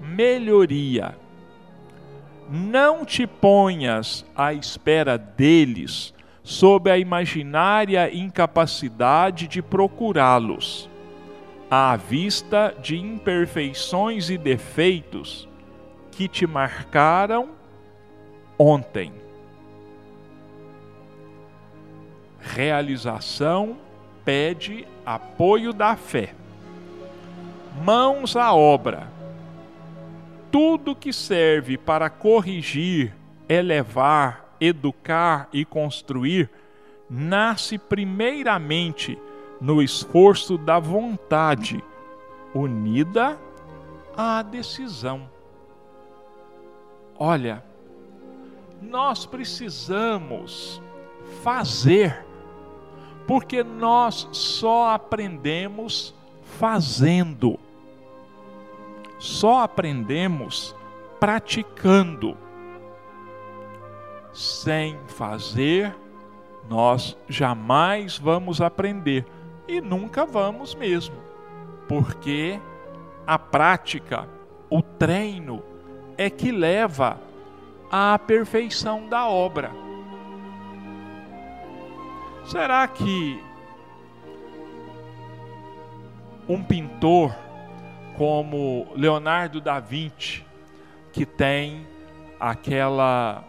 melhoria. 0.00 1.16
Não 2.50 3.04
te 3.04 3.26
ponhas 3.26 4.24
à 4.34 4.52
espera 4.52 5.16
deles 5.16 6.12
sob 6.42 6.90
a 6.90 6.98
imaginária 6.98 8.12
incapacidade 8.12 9.46
de 9.46 9.62
procurá-los, 9.62 10.90
à 11.70 11.94
vista 11.96 12.74
de 12.82 12.96
imperfeições 12.98 14.30
e 14.30 14.36
defeitos 14.36 15.48
que 16.10 16.26
te 16.26 16.46
marcaram 16.46 17.50
ontem. 18.58 19.12
Realização 22.40 23.76
pede 24.24 24.86
apoio 25.06 25.72
da 25.72 25.94
fé. 25.94 26.34
Mãos 27.84 28.36
à 28.36 28.52
obra. 28.52 29.08
Tudo 30.50 30.96
que 30.96 31.12
serve 31.12 31.78
para 31.78 32.10
corrigir, 32.10 33.14
elevar, 33.48 34.56
educar 34.60 35.48
e 35.52 35.64
construir 35.64 36.50
nasce 37.08 37.78
primeiramente 37.78 39.18
no 39.60 39.82
esforço 39.82 40.56
da 40.56 40.78
vontade, 40.78 41.82
unida 42.54 43.38
à 44.16 44.42
decisão. 44.42 45.28
Olha, 47.18 47.62
nós 48.80 49.26
precisamos 49.26 50.80
fazer, 51.42 52.24
porque 53.26 53.62
nós 53.62 54.28
só 54.32 54.90
aprendemos 54.90 56.14
fazendo, 56.60 57.58
só 59.18 59.62
aprendemos 59.62 60.76
praticando. 61.18 62.36
Sem 64.30 64.98
fazer, 65.06 65.96
nós 66.68 67.16
jamais 67.26 68.18
vamos 68.18 68.60
aprender 68.60 69.24
e 69.66 69.80
nunca 69.80 70.26
vamos 70.26 70.74
mesmo, 70.74 71.16
porque 71.88 72.60
a 73.26 73.38
prática, 73.38 74.28
o 74.68 74.82
treino, 74.82 75.62
é 76.18 76.28
que 76.28 76.52
leva 76.52 77.18
à 77.90 78.18
perfeição 78.18 79.08
da 79.08 79.26
obra. 79.26 79.72
Será 82.44 82.86
que 82.86 83.42
um 86.48 86.62
pintor 86.62 87.34
como 88.16 88.86
Leonardo 88.94 89.60
da 89.60 89.80
Vinci, 89.80 90.44
que 91.12 91.24
tem 91.24 91.86
aquela 92.38 93.44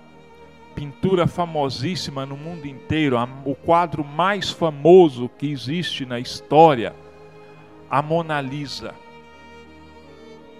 pintura 0.75 1.27
famosíssima 1.27 2.25
no 2.25 2.37
mundo 2.37 2.65
inteiro, 2.65 3.17
o 3.45 3.55
quadro 3.55 4.03
mais 4.03 4.49
famoso 4.49 5.29
que 5.37 5.51
existe 5.51 6.05
na 6.05 6.19
história, 6.19 6.95
a 7.89 8.01
Mona 8.01 8.39
Lisa 8.39 8.93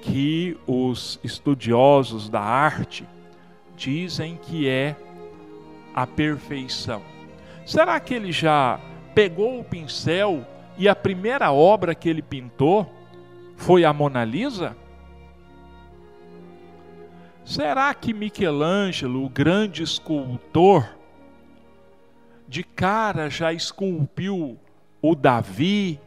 que 0.02 0.58
os 0.66 1.20
estudiosos 1.24 2.28
da 2.28 2.42
arte 2.42 3.08
dizem 3.76 4.36
que 4.36 4.68
é 4.68 4.96
a 5.94 6.08
perfeição. 6.08 7.02
Será 7.66 8.00
que 8.00 8.14
ele 8.14 8.32
já 8.32 8.80
pegou 9.14 9.60
o 9.60 9.64
pincel 9.64 10.46
e 10.82 10.90
a 10.90 10.96
primeira 10.96 11.52
obra 11.52 11.94
que 11.94 12.10
ele 12.10 12.24
pintou 12.24 12.92
foi 13.56 13.86
a 13.86 13.94
Mona 13.94 14.26
Lisa? 14.26 14.76
Será 17.46 17.94
que 17.94 18.12
Michelangelo, 18.12 19.24
o 19.24 19.30
grande 19.30 19.84
escultor, 19.84 20.90
de 22.48 22.64
cara 22.64 23.30
já 23.30 23.54
esculpiu 23.54 24.58
o 25.04 25.14
Davi 25.14 26.00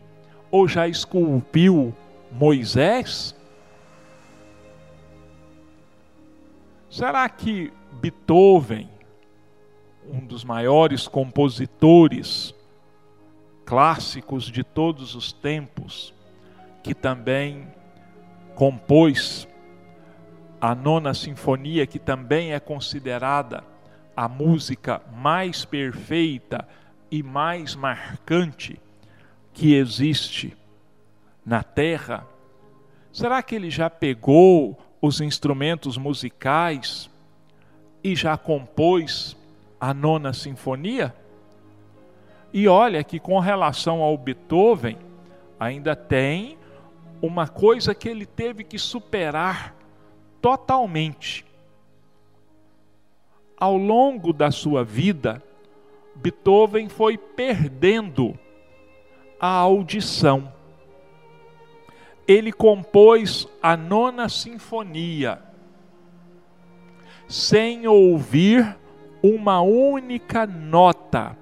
ou 0.51 0.67
já 0.67 0.89
esculpiu 0.89 1.95
Moisés? 2.33 3.33
Será 6.91 7.29
que 7.29 7.73
Beethoven, 7.93 8.91
um 10.11 10.19
dos 10.19 10.43
maiores 10.43 11.07
compositores 11.07 12.53
clássicos 13.65 14.45
de 14.45 14.63
todos 14.63 15.15
os 15.15 15.33
tempos, 15.33 16.13
que 16.83 16.95
também 16.95 17.67
compôs 18.55 19.49
a 20.61 20.75
nona 20.75 21.13
sinfonia, 21.13 21.87
que 21.87 21.99
também 21.99 22.53
é 22.53 22.61
considerada 22.61 23.65
a 24.17 24.29
música 24.29 25.03
mais 25.13 25.65
perfeita 25.65 26.67
e 27.11 27.23
mais 27.23 27.75
marcante 27.75 28.81
que 29.53 29.75
existe 29.75 30.57
na 31.45 31.63
Terra? 31.63 32.27
Será 33.13 33.43
que 33.43 33.55
ele 33.55 33.71
já 33.71 33.89
pegou 33.89 34.79
os 35.01 35.21
instrumentos 35.21 35.97
musicais 35.97 37.11
e 38.03 38.17
já 38.17 38.37
compôs 38.37 39.37
a 39.81 39.93
nona 39.93 40.33
sinfonia? 40.33 41.15
E 42.57 42.69
olha 42.69 43.03
que 43.03 43.19
com 43.19 43.41
relação 43.41 44.01
ao 44.01 44.17
Beethoven, 44.17 44.97
ainda 45.59 45.97
tem 45.97 46.57
uma 47.21 47.49
coisa 47.49 47.97
que 47.97 48.09
ele 48.09 48.25
teve 48.25 48.63
que 48.63 48.79
superar 48.79 49.75
totalmente. 50.41 51.45
Ao 53.57 53.77
longo 53.77 54.33
da 54.33 54.53
sua 54.53 54.85
vida, 54.85 55.43
Beethoven 56.15 56.89
foi 56.89 57.19
perdendo 57.19 58.39
a 59.41 59.49
audição. 59.49 60.53
Ele 62.25 62.53
compôs 62.53 63.49
a 63.61 63.77
nona 63.77 64.29
sinfonia 64.29 65.43
sem 67.27 67.89
ouvir 67.89 68.77
uma 69.21 69.61
única 69.61 70.47
nota 70.47 71.37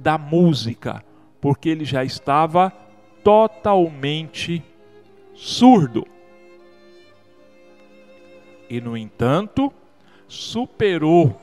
da 0.00 0.16
música, 0.16 1.04
porque 1.40 1.68
ele 1.68 1.84
já 1.84 2.02
estava 2.02 2.72
totalmente 3.22 4.62
surdo. 5.34 6.06
E, 8.68 8.80
no 8.80 8.96
entanto, 8.96 9.72
superou 10.26 11.38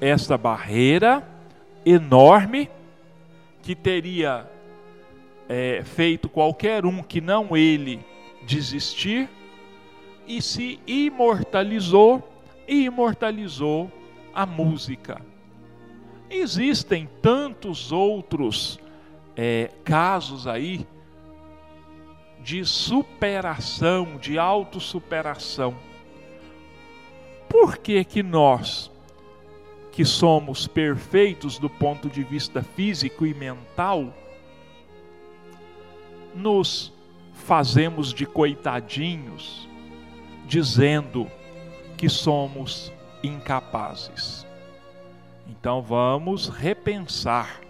essa 0.00 0.36
barreira 0.36 1.26
enorme 1.86 2.68
que 3.62 3.76
teria 3.76 4.50
é, 5.48 5.82
feito 5.84 6.28
qualquer 6.28 6.84
um 6.84 7.02
que 7.02 7.20
não 7.20 7.56
ele 7.56 8.00
desistir 8.44 9.28
e 10.26 10.42
se 10.42 10.80
imortalizou 10.86 12.28
e 12.66 12.84
imortalizou 12.84 13.90
a 14.34 14.44
música. 14.44 15.31
Existem 16.34 17.06
tantos 17.20 17.92
outros 17.92 18.80
é, 19.36 19.70
casos 19.84 20.46
aí 20.46 20.86
de 22.42 22.64
superação, 22.64 24.16
de 24.16 24.38
autossuperação. 24.38 25.76
Por 27.50 27.76
que 27.76 28.02
que 28.02 28.22
nós, 28.22 28.90
que 29.92 30.06
somos 30.06 30.66
perfeitos 30.66 31.58
do 31.58 31.68
ponto 31.68 32.08
de 32.08 32.24
vista 32.24 32.62
físico 32.62 33.26
e 33.26 33.34
mental, 33.34 34.10
nos 36.34 36.94
fazemos 37.34 38.10
de 38.10 38.24
coitadinhos, 38.24 39.68
dizendo 40.46 41.30
que 41.98 42.08
somos 42.08 42.90
incapazes? 43.22 44.50
Então 45.52 45.82
vamos 45.82 46.48
repensar, 46.48 47.60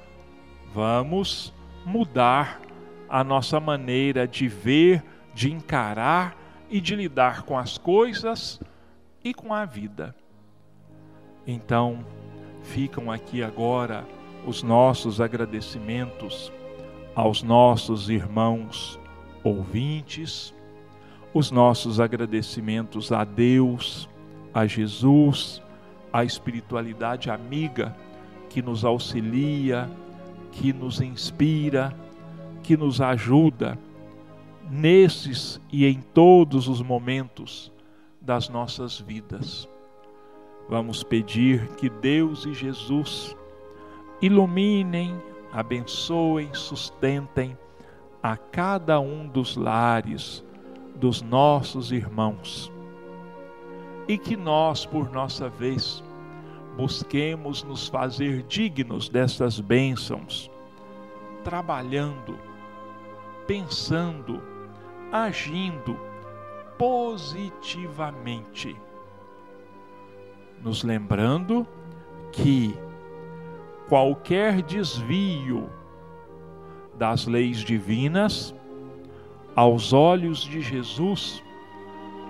vamos 0.73 1.53
mudar 1.85 2.61
a 3.09 3.25
nossa 3.25 3.59
maneira 3.59 4.27
de 4.27 4.47
ver, 4.47 5.03
de 5.35 5.51
encarar 5.53 6.37
e 6.71 6.81
de 6.81 6.95
lidar 6.95 7.43
com 7.43 7.59
as 7.59 7.77
coisas 7.77 8.61
e 9.25 9.35
com 9.35 9.53
a 9.53 9.65
vida. 9.65 10.15
Então, 11.45 12.07
ficam 12.63 13.11
aqui 13.11 13.43
agora 13.43 14.07
os 14.47 14.63
nossos 14.63 15.21
agradecimentos 15.21 16.53
aos 17.17 17.43
nossos 17.43 18.09
irmãos 18.09 18.97
ouvintes, 19.43 20.55
os 21.35 21.51
nossos 21.51 21.99
agradecimentos 21.99 23.11
a 23.11 23.25
Deus, 23.25 24.09
a 24.55 24.67
Jesus, 24.67 25.61
a 26.13 26.25
espiritualidade 26.25 27.31
amiga 27.31 27.97
que 28.51 28.61
nos 28.61 28.85
auxilia, 28.85 29.89
que 30.51 30.73
nos 30.73 31.01
inspira, 31.01 31.95
que 32.63 32.77
nos 32.77 33.01
ajuda 33.01 33.79
nesses 34.71 35.61
e 35.73 35.87
em 35.87 36.01
todos 36.01 36.69
os 36.69 36.83
momentos 36.83 37.73
das 38.21 38.49
nossas 38.49 39.01
vidas. 39.01 39.69
Vamos 40.69 41.03
pedir 41.03 41.67
que 41.77 41.89
Deus 41.89 42.47
e 42.47 42.55
Jesus 42.55 43.37
iluminem, 44.21 45.15
abençoem, 45.53 46.55
sustentem 46.55 47.59
a 48.23 48.37
cada 48.37 49.01
um 49.01 49.27
dos 49.27 49.57
lares 49.57 50.45
dos 50.95 51.21
nossos 51.21 51.91
irmãos 51.91 52.72
e 54.09 54.19
que 54.19 54.37
nós, 54.37 54.85
por 54.85 55.11
nossa 55.11 55.49
vez, 55.49 56.03
busquemos 56.77 57.63
nos 57.63 57.89
fazer 57.89 58.43
dignos 58.45 59.09
dessas 59.09 59.61
bênçãos, 59.61 60.51
trabalhando, 61.45 62.39
pensando, 63.47 64.43
agindo 65.11 65.97
positivamente, 66.79 68.77
nos 70.63 70.83
lembrando 70.83 71.67
que 72.33 72.75
qualquer 73.89 74.63
desvio 74.63 75.69
das 76.95 77.27
leis 77.27 77.59
divinas, 77.59 78.55
aos 79.55 79.93
olhos 79.93 80.41
de 80.45 80.63
Jesus, 80.63 81.43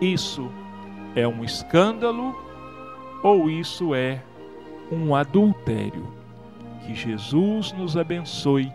isso 0.01 0.51
é 1.15 1.27
um 1.27 1.45
escândalo 1.45 2.35
ou 3.23 3.51
isso 3.51 3.95
é 3.95 4.23
um 4.91 5.15
adultério. 5.15 6.13
Que 6.85 6.95
Jesus 6.95 7.73
nos 7.73 7.97
abençoe, 7.97 8.73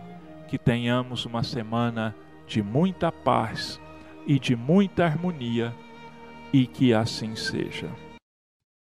que 0.48 0.58
tenhamos 0.58 1.26
uma 1.26 1.42
semana 1.42 2.14
de 2.46 2.62
muita 2.62 3.12
paz 3.12 3.80
e 4.26 4.38
de 4.38 4.56
muita 4.56 5.04
harmonia 5.04 5.74
e 6.52 6.66
que 6.66 6.94
assim 6.94 7.36
seja. 7.36 7.88